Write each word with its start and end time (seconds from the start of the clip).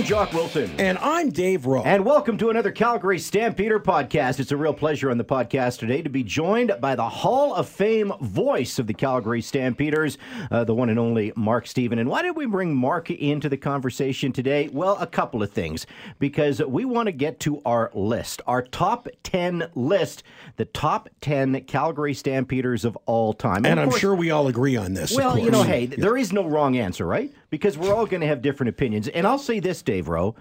I'm 0.00 0.06
Jock 0.06 0.32
Wilson. 0.32 0.70
And 0.78 0.96
I'm 0.96 1.28
Dave 1.28 1.66
Rowe. 1.66 1.82
And 1.82 2.06
welcome 2.06 2.38
to 2.38 2.48
another 2.48 2.72
Calgary 2.72 3.18
Stampeder 3.18 3.78
podcast. 3.78 4.40
It's 4.40 4.50
a 4.50 4.56
real 4.56 4.72
pleasure 4.72 5.10
on 5.10 5.18
the 5.18 5.24
podcast 5.26 5.78
today 5.78 6.00
to 6.00 6.08
be 6.08 6.22
joined 6.22 6.72
by 6.80 6.94
the 6.94 7.06
Hall 7.06 7.54
of 7.54 7.68
Fame 7.68 8.10
voice 8.22 8.78
of 8.78 8.86
the 8.86 8.94
Calgary 8.94 9.42
Stampeders, 9.42 10.16
uh, 10.50 10.64
the 10.64 10.74
one 10.74 10.88
and 10.88 10.98
only 10.98 11.34
Mark 11.36 11.66
Stephen. 11.66 11.98
And 11.98 12.08
why 12.08 12.22
did 12.22 12.34
we 12.34 12.46
bring 12.46 12.74
Mark 12.74 13.10
into 13.10 13.50
the 13.50 13.58
conversation 13.58 14.32
today? 14.32 14.70
Well, 14.72 14.96
a 14.98 15.06
couple 15.06 15.42
of 15.42 15.52
things. 15.52 15.86
Because 16.18 16.62
we 16.62 16.86
want 16.86 17.08
to 17.08 17.12
get 17.12 17.38
to 17.40 17.60
our 17.66 17.90
list, 17.92 18.40
our 18.46 18.62
top 18.62 19.06
10 19.22 19.68
list, 19.74 20.22
the 20.56 20.64
top 20.64 21.10
10 21.20 21.60
Calgary 21.64 22.14
Stampeders 22.14 22.86
of 22.86 22.96
all 23.04 23.34
time. 23.34 23.66
And, 23.66 23.78
of 23.78 23.82
I'm 23.84 23.90
course- 23.90 24.00
sure 24.00 24.14
we 24.14 24.30
all 24.30 24.48
agree 24.48 24.76
on 24.76 24.94
this. 24.94 25.14
well, 25.14 25.38
you 25.38 25.50
know, 25.50 25.62
hey, 25.62 25.84
there 25.84 26.16
is 26.16 26.32
no 26.32 26.48
wrong 26.48 26.78
answer, 26.78 27.04
right? 27.04 27.30
Because 27.50 27.76
we're 27.76 27.94
all 27.94 28.06
going 28.06 28.20
to 28.20 28.26
have 28.26 28.42
different 28.42 28.70
opinions. 28.70 29.08
And 29.08 29.26
I'll 29.26 29.38
say 29.38 29.60
this, 29.60 29.82
Dave 29.82 30.08
Rowe. 30.08 30.34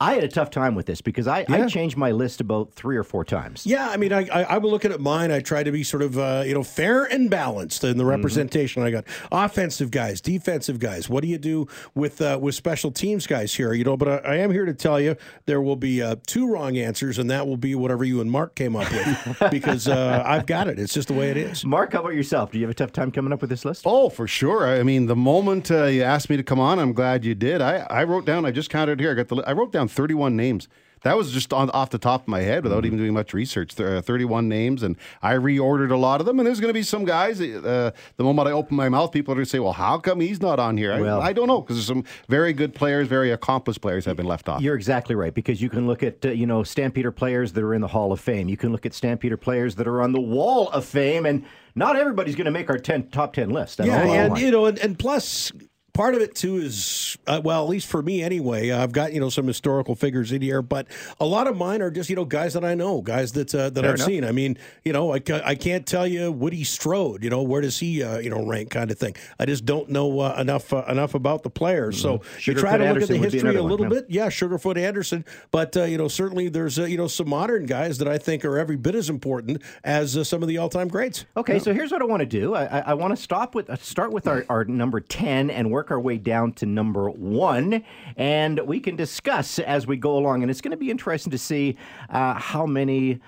I 0.00 0.14
had 0.14 0.24
a 0.24 0.28
tough 0.28 0.50
time 0.50 0.74
with 0.74 0.86
this 0.86 1.00
because 1.00 1.28
I, 1.28 1.46
I 1.48 1.66
changed 1.66 1.96
my 1.96 2.10
list 2.10 2.40
about 2.40 2.72
three 2.72 2.96
or 2.96 3.04
four 3.04 3.24
times. 3.24 3.64
Yeah, 3.64 3.88
I 3.88 3.96
mean, 3.96 4.12
I, 4.12 4.26
I, 4.28 4.42
I 4.42 4.58
was 4.58 4.70
looking 4.72 4.90
at 4.92 5.00
mine. 5.00 5.30
I 5.30 5.38
try 5.38 5.62
to 5.62 5.70
be 5.70 5.84
sort 5.84 6.02
of, 6.02 6.18
uh, 6.18 6.42
you 6.44 6.52
know, 6.52 6.64
fair 6.64 7.04
and 7.04 7.30
balanced 7.30 7.84
in 7.84 7.90
Mm-hmm. 7.90 7.98
the 7.98 8.04
representation. 8.04 8.82
I 8.82 8.90
got 8.90 9.04
offensive 9.30 9.92
guys, 9.92 10.20
defensive 10.20 10.80
guys. 10.80 11.08
What 11.08 11.22
do 11.22 11.28
you 11.28 11.38
do 11.38 11.68
with 11.94 12.20
uh, 12.20 12.38
with 12.42 12.56
special 12.56 12.90
teams 12.90 13.28
guys 13.28 13.54
here? 13.54 13.72
You 13.72 13.84
know, 13.84 13.96
but 13.96 14.08
I, 14.26 14.32
I 14.32 14.36
am 14.38 14.50
here 14.50 14.64
to 14.64 14.74
tell 14.74 15.00
you 15.00 15.14
there 15.46 15.62
will 15.62 15.76
be 15.76 16.02
uh, 16.02 16.16
two 16.26 16.50
wrong 16.50 16.76
answers, 16.76 17.18
and 17.18 17.30
that 17.30 17.46
will 17.46 17.56
be 17.56 17.76
whatever 17.76 18.02
you 18.04 18.20
and 18.20 18.28
Mark 18.30 18.56
came 18.56 18.74
up 18.74 18.90
with 18.90 19.42
because 19.52 19.86
uh, 19.86 20.22
I've 20.26 20.46
got 20.46 20.66
it. 20.66 20.80
It's 20.80 20.92
just 20.92 21.06
the 21.06 21.14
way 21.14 21.30
it 21.30 21.36
is. 21.36 21.64
Mark, 21.64 21.92
how 21.92 22.00
about 22.00 22.14
yourself? 22.14 22.50
Do 22.50 22.58
you 22.58 22.64
have 22.64 22.70
a 22.72 22.74
tough 22.74 22.92
time 22.92 23.12
coming 23.12 23.32
up 23.32 23.40
with 23.40 23.48
this 23.50 23.64
list? 23.64 23.82
Oh, 23.86 24.08
for 24.10 24.26
sure. 24.26 24.66
I 24.66 24.82
mean, 24.82 25.06
the 25.06 25.16
moment 25.16 25.70
uh, 25.70 25.84
you 25.84 26.02
asked 26.02 26.28
me 26.28 26.36
to 26.36 26.42
come 26.42 26.58
on, 26.58 26.80
I'm 26.80 26.92
glad 26.94 27.24
you 27.24 27.36
did. 27.36 27.62
I, 27.62 27.86
I 27.88 28.02
wrote 28.02 28.24
down. 28.24 28.44
I 28.44 28.50
just 28.50 28.70
counted 28.70 28.98
here. 28.98 29.12
I 29.12 29.14
got 29.14 29.28
the. 29.28 29.36
I 29.46 29.52
wrote 29.52 29.70
down 29.70 29.83
31 29.88 30.36
names. 30.36 30.68
That 31.02 31.18
was 31.18 31.32
just 31.32 31.52
on 31.52 31.68
off 31.70 31.90
the 31.90 31.98
top 31.98 32.22
of 32.22 32.28
my 32.28 32.40
head 32.40 32.64
without 32.64 32.86
even 32.86 32.96
doing 32.96 33.12
much 33.12 33.34
research. 33.34 33.74
There 33.74 33.94
are 33.94 34.00
31 34.00 34.48
names, 34.48 34.82
and 34.82 34.96
I 35.20 35.34
reordered 35.34 35.90
a 35.90 35.98
lot 35.98 36.20
of 36.20 36.24
them. 36.26 36.38
And 36.40 36.46
there's 36.46 36.60
going 36.60 36.70
to 36.70 36.74
be 36.74 36.82
some 36.82 37.04
guys. 37.04 37.42
Uh, 37.42 37.90
the 38.16 38.24
moment 38.24 38.48
I 38.48 38.52
open 38.52 38.74
my 38.74 38.88
mouth, 38.88 39.12
people 39.12 39.32
are 39.32 39.34
going 39.34 39.44
to 39.44 39.50
say, 39.50 39.58
"Well, 39.58 39.74
how 39.74 39.98
come 39.98 40.20
he's 40.20 40.40
not 40.40 40.58
on 40.58 40.78
here?" 40.78 40.94
I, 40.94 41.02
Well- 41.02 41.20
I 41.20 41.34
don't 41.34 41.46
know 41.46 41.60
because 41.60 41.76
there's 41.76 41.86
some 41.86 42.04
very 42.30 42.54
good 42.54 42.74
players, 42.74 43.06
very 43.06 43.30
accomplished 43.32 43.82
players 43.82 44.06
have 44.06 44.16
been 44.16 44.24
left 44.24 44.48
off. 44.48 44.62
You're 44.62 44.76
exactly 44.76 45.14
right 45.14 45.34
because 45.34 45.60
you 45.60 45.68
can 45.68 45.86
look 45.86 46.02
at 46.02 46.24
uh, 46.24 46.30
you 46.30 46.46
know 46.46 46.62
Stampeder 46.62 47.12
players 47.12 47.52
that 47.52 47.62
are 47.62 47.74
in 47.74 47.82
the 47.82 47.88
Hall 47.88 48.10
of 48.10 48.18
Fame. 48.18 48.48
You 48.48 48.56
can 48.56 48.72
look 48.72 48.86
at 48.86 48.94
Stampeder 48.94 49.36
players 49.36 49.74
that 49.74 49.86
are 49.86 50.00
on 50.00 50.12
the 50.12 50.22
Wall 50.22 50.70
of 50.70 50.86
Fame, 50.86 51.26
and 51.26 51.44
not 51.74 51.96
everybody's 51.96 52.34
going 52.34 52.46
to 52.46 52.50
make 52.50 52.70
our 52.70 52.78
10, 52.78 53.08
top 53.08 53.34
ten 53.34 53.50
list. 53.50 53.78
Yeah, 53.78 54.00
and 54.00 54.38
you 54.38 54.50
know, 54.50 54.64
and, 54.64 54.78
and 54.78 54.98
plus 54.98 55.52
part 55.94 56.14
of 56.14 56.20
it 56.20 56.34
too 56.34 56.56
is 56.56 57.16
uh, 57.26 57.40
well, 57.42 57.64
at 57.64 57.70
least 57.70 57.86
for 57.86 58.02
me 58.02 58.22
anyway. 58.22 58.70
I've 58.70 58.92
got 58.92 59.14
you 59.14 59.20
know 59.20 59.30
some 59.30 59.46
historical 59.46 59.94
figures 59.94 60.30
in 60.32 60.42
here, 60.42 60.60
but 60.60 60.86
a 61.18 61.24
lot 61.24 61.46
of 61.46 61.56
mine 61.56 61.80
are 61.80 61.90
just 61.90 62.10
you 62.10 62.16
know 62.16 62.26
guys 62.26 62.52
that 62.52 62.64
I 62.64 62.74
know, 62.74 63.00
guys 63.00 63.32
that 63.32 63.54
uh, 63.54 63.70
that 63.70 63.80
Fair 63.80 63.90
I've 63.90 63.94
enough. 63.96 64.06
seen. 64.06 64.24
I 64.24 64.32
mean, 64.32 64.58
you 64.84 64.92
know, 64.92 65.14
I, 65.14 65.22
I 65.42 65.54
can't 65.54 65.86
tell 65.86 66.06
you 66.06 66.30
Woody 66.30 66.64
Strode. 66.64 67.24
You 67.24 67.30
know, 67.30 67.42
where 67.42 67.62
does 67.62 67.78
he 67.78 68.02
uh, 68.02 68.18
you 68.18 68.28
know 68.28 68.44
rank 68.44 68.70
kind 68.70 68.90
of 68.90 68.98
thing. 68.98 69.14
I 69.38 69.46
just 69.46 69.64
don't 69.64 69.88
know 69.88 70.20
uh, 70.20 70.36
enough 70.38 70.70
uh, 70.72 70.84
enough 70.88 71.14
about 71.14 71.42
the 71.42 71.50
players. 71.50 71.98
So 71.98 72.20
you 72.42 72.52
try 72.54 72.74
Mm-hmm. 72.74 72.82
To 72.82 72.94
look 72.94 73.02
at 73.02 73.08
the 73.08 73.14
Anderson 73.14 73.20
would 73.20 73.30
be 73.30 73.36
history 73.38 73.56
a 73.56 73.62
little 73.62 73.86
yeah. 73.86 74.00
bit. 74.00 74.06
Yeah, 74.08 74.26
Sugarfoot 74.26 74.76
Anderson, 74.76 75.24
but 75.52 75.76
uh, 75.76 75.84
you 75.84 75.96
know 75.96 76.08
certainly 76.08 76.48
there's 76.48 76.76
uh, 76.78 76.84
you 76.84 76.96
know 76.96 77.06
some 77.06 77.28
modern 77.28 77.66
guys 77.66 77.98
that 77.98 78.08
I 78.08 78.18
think 78.18 78.44
are 78.44 78.58
every 78.58 78.76
bit 78.76 78.96
as 78.96 79.08
important 79.08 79.62
as 79.84 80.16
uh, 80.16 80.24
some 80.24 80.42
of 80.42 80.48
the 80.48 80.58
all 80.58 80.68
time 80.68 80.88
greats. 80.88 81.24
Okay, 81.36 81.60
so 81.60 81.72
here's 81.72 81.92
what 81.92 82.02
I 82.02 82.04
want 82.04 82.20
to 82.20 82.26
do. 82.26 82.54
I, 82.54 82.64
I, 82.64 82.78
I 82.80 82.94
want 82.94 83.16
to 83.16 83.22
stop 83.22 83.54
with 83.54 83.70
uh, 83.70 83.76
start 83.76 84.12
with 84.12 84.26
our, 84.26 84.44
our 84.48 84.64
number 84.64 84.98
ten 85.00 85.50
and 85.50 85.70
work 85.70 85.83
our 85.90 86.00
way 86.00 86.18
down 86.18 86.52
to 86.54 86.66
number 86.66 87.10
one, 87.10 87.84
and 88.16 88.60
we 88.60 88.80
can 88.80 88.96
discuss 88.96 89.58
as 89.58 89.86
we 89.86 89.96
go 89.96 90.16
along. 90.16 90.42
And 90.42 90.50
it's 90.50 90.60
going 90.60 90.70
to 90.72 90.76
be 90.76 90.90
interesting 90.90 91.30
to 91.30 91.38
see 91.38 91.76
uh, 92.10 92.34
how 92.34 92.66
many 92.66 93.20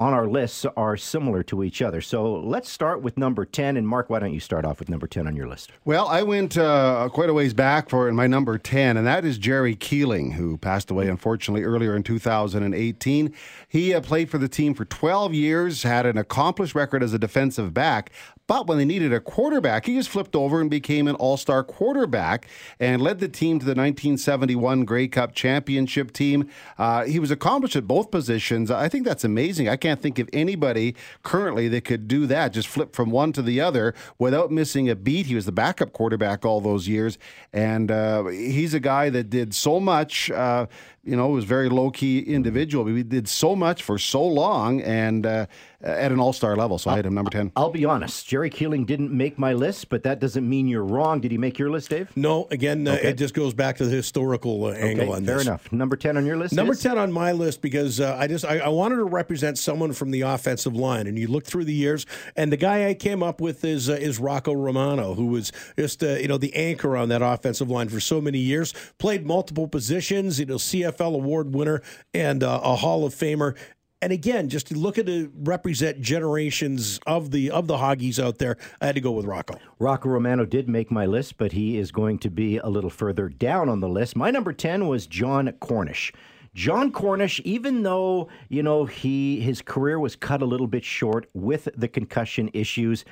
on 0.00 0.14
our 0.14 0.26
lists 0.26 0.64
are 0.78 0.96
similar 0.96 1.42
to 1.42 1.62
each 1.62 1.82
other. 1.82 2.00
So 2.00 2.32
let's 2.40 2.70
start 2.70 3.02
with 3.02 3.18
number 3.18 3.44
ten. 3.44 3.76
And 3.76 3.86
Mark, 3.86 4.08
why 4.08 4.18
don't 4.18 4.32
you 4.32 4.40
start 4.40 4.64
off 4.64 4.80
with 4.80 4.88
number 4.88 5.06
ten 5.06 5.26
on 5.26 5.36
your 5.36 5.46
list? 5.46 5.72
Well, 5.84 6.08
I 6.08 6.22
went 6.22 6.56
uh, 6.56 7.10
quite 7.12 7.28
a 7.28 7.34
ways 7.34 7.52
back 7.52 7.90
for 7.90 8.10
my 8.10 8.26
number 8.26 8.56
10, 8.56 8.96
and 8.96 9.06
that 9.06 9.26
is 9.26 9.36
Jerry 9.36 9.76
Keeling, 9.76 10.32
who 10.32 10.56
passed 10.56 10.90
away, 10.90 11.06
unfortunately, 11.08 11.64
earlier 11.64 11.94
in 11.94 12.02
2018. 12.02 13.34
He 13.68 13.94
uh, 13.94 14.00
played 14.00 14.30
for 14.30 14.38
the 14.38 14.48
team 14.48 14.72
for 14.72 14.86
12 14.86 15.34
years, 15.34 15.82
had 15.82 16.06
an 16.06 16.16
accomplished 16.16 16.74
record 16.74 17.02
as 17.02 17.12
a 17.12 17.18
defensive 17.18 17.74
back, 17.74 18.10
but 18.50 18.66
when 18.66 18.78
they 18.78 18.84
needed 18.84 19.12
a 19.12 19.20
quarterback, 19.20 19.86
he 19.86 19.94
just 19.94 20.08
flipped 20.08 20.34
over 20.34 20.60
and 20.60 20.68
became 20.68 21.06
an 21.06 21.14
all 21.14 21.36
star 21.36 21.62
quarterback 21.62 22.48
and 22.80 23.00
led 23.00 23.20
the 23.20 23.28
team 23.28 23.60
to 23.60 23.64
the 23.64 23.76
1971 23.76 24.84
Grey 24.84 25.06
Cup 25.06 25.36
championship 25.36 26.12
team. 26.12 26.50
Uh, 26.76 27.04
he 27.04 27.20
was 27.20 27.30
accomplished 27.30 27.76
at 27.76 27.86
both 27.86 28.10
positions. 28.10 28.68
I 28.68 28.88
think 28.88 29.06
that's 29.06 29.22
amazing. 29.22 29.68
I 29.68 29.76
can't 29.76 30.02
think 30.02 30.18
of 30.18 30.28
anybody 30.32 30.96
currently 31.22 31.68
that 31.68 31.84
could 31.84 32.08
do 32.08 32.26
that, 32.26 32.52
just 32.52 32.66
flip 32.66 32.92
from 32.92 33.12
one 33.12 33.32
to 33.34 33.42
the 33.42 33.60
other 33.60 33.94
without 34.18 34.50
missing 34.50 34.90
a 34.90 34.96
beat. 34.96 35.26
He 35.26 35.36
was 35.36 35.46
the 35.46 35.52
backup 35.52 35.92
quarterback 35.92 36.44
all 36.44 36.60
those 36.60 36.88
years, 36.88 37.18
and 37.52 37.88
uh, 37.88 38.24
he's 38.24 38.74
a 38.74 38.80
guy 38.80 39.10
that 39.10 39.30
did 39.30 39.54
so 39.54 39.78
much. 39.78 40.28
Uh, 40.28 40.66
you 41.02 41.16
know, 41.16 41.28
was 41.28 41.44
a 41.44 41.46
very 41.46 41.68
low 41.68 41.90
key 41.90 42.20
individual. 42.20 42.84
But 42.84 42.94
he 42.94 43.02
did 43.02 43.28
so 43.28 43.56
much 43.56 43.82
for 43.82 43.98
so 43.98 44.22
long 44.22 44.82
and 44.82 45.24
uh, 45.24 45.46
at 45.82 46.12
an 46.12 46.20
all 46.20 46.32
star 46.34 46.56
level. 46.56 46.76
So 46.78 46.90
I 46.90 46.96
had 46.96 47.06
him 47.06 47.14
number 47.14 47.30
10. 47.30 47.52
I'll 47.56 47.70
be 47.70 47.86
honest. 47.86 48.26
Jerry 48.26 48.50
Keeling 48.50 48.84
didn't 48.84 49.10
make 49.10 49.38
my 49.38 49.54
list, 49.54 49.88
but 49.88 50.02
that 50.02 50.20
doesn't 50.20 50.46
mean 50.46 50.68
you're 50.68 50.84
wrong. 50.84 51.20
Did 51.20 51.30
he 51.30 51.38
make 51.38 51.58
your 51.58 51.70
list, 51.70 51.88
Dave? 51.88 52.14
No, 52.16 52.46
again, 52.50 52.86
uh, 52.86 52.98
it 53.02 53.14
just 53.14 53.32
goes 53.32 53.54
back 53.54 53.78
to 53.78 53.86
the 53.86 53.90
historical 53.96 54.66
uh, 54.66 54.72
angle 54.72 55.06
Okay, 55.06 55.16
on 55.16 55.24
fair 55.24 55.38
this. 55.38 55.46
enough. 55.46 55.72
Number 55.72 55.96
ten 55.96 56.18
on 56.18 56.26
your 56.26 56.36
list. 56.36 56.54
Number 56.54 56.74
is? 56.74 56.82
ten 56.82 56.98
on 56.98 57.10
my 57.12 57.32
list 57.32 57.62
because 57.62 57.98
uh, 57.98 58.16
I 58.18 58.26
just 58.26 58.44
I, 58.44 58.58
I 58.58 58.68
wanted 58.68 58.96
to 58.96 59.04
represent 59.04 59.56
someone 59.58 59.92
from 59.94 60.10
the 60.10 60.20
offensive 60.22 60.76
line, 60.76 61.06
and 61.06 61.18
you 61.18 61.28
look 61.28 61.44
through 61.46 61.64
the 61.64 61.72
years, 61.74 62.04
and 62.36 62.52
the 62.52 62.58
guy 62.58 62.88
I 62.88 62.94
came 62.94 63.22
up 63.22 63.40
with 63.40 63.64
is 63.64 63.88
uh, 63.88 63.94
is 63.94 64.18
Rocco 64.18 64.52
Romano, 64.52 65.14
who 65.14 65.26
was 65.26 65.50
just 65.78 66.02
uh, 66.02 66.08
you 66.16 66.28
know 66.28 66.36
the 66.36 66.54
anchor 66.54 66.94
on 66.94 67.08
that 67.08 67.22
offensive 67.22 67.70
line 67.70 67.88
for 67.88 68.00
so 68.00 68.20
many 68.20 68.38
years, 68.38 68.74
played 68.98 69.24
multiple 69.26 69.66
positions, 69.66 70.38
you 70.38 70.44
know 70.46 70.58
CFL 71.00 71.14
award 71.14 71.54
winner 71.54 71.82
and 72.14 72.42
uh, 72.42 72.60
a 72.62 72.76
Hall 72.76 73.04
of 73.04 73.14
Famer. 73.14 73.56
And 74.02 74.12
again, 74.12 74.48
just 74.48 74.68
to 74.68 74.74
look 74.74 74.96
at 74.96 75.06
to 75.06 75.30
represent 75.34 76.00
generations 76.00 77.00
of 77.06 77.32
the 77.32 77.50
of 77.50 77.66
the 77.66 77.76
Hoggies 77.76 78.22
out 78.22 78.38
there, 78.38 78.56
I 78.80 78.86
had 78.86 78.94
to 78.94 79.00
go 79.00 79.10
with 79.10 79.26
Rocco. 79.26 79.58
Rocco 79.78 80.08
Romano 80.08 80.46
did 80.46 80.68
make 80.70 80.90
my 80.90 81.04
list, 81.04 81.36
but 81.36 81.52
he 81.52 81.76
is 81.76 81.92
going 81.92 82.18
to 82.20 82.30
be 82.30 82.56
a 82.56 82.68
little 82.68 82.88
further 82.88 83.28
down 83.28 83.68
on 83.68 83.80
the 83.80 83.88
list. 83.88 84.16
My 84.16 84.30
number 84.30 84.54
10 84.54 84.88
was 84.88 85.06
Jon 85.06 85.52
Cornish. 85.60 86.12
Jon 86.54 86.90
Cornish, 86.90 87.40
even 87.44 87.82
though, 87.82 88.28
you 88.48 88.62
know, 88.62 88.86
he 88.86 89.40
his 89.40 89.60
career 89.60 90.00
was 90.00 90.16
cut 90.16 90.40
a 90.40 90.46
little 90.46 90.66
bit 90.66 90.84
short 90.84 91.28
with 91.34 91.68
the 91.76 91.86
concussion 91.86 92.50
issues, 92.54 93.04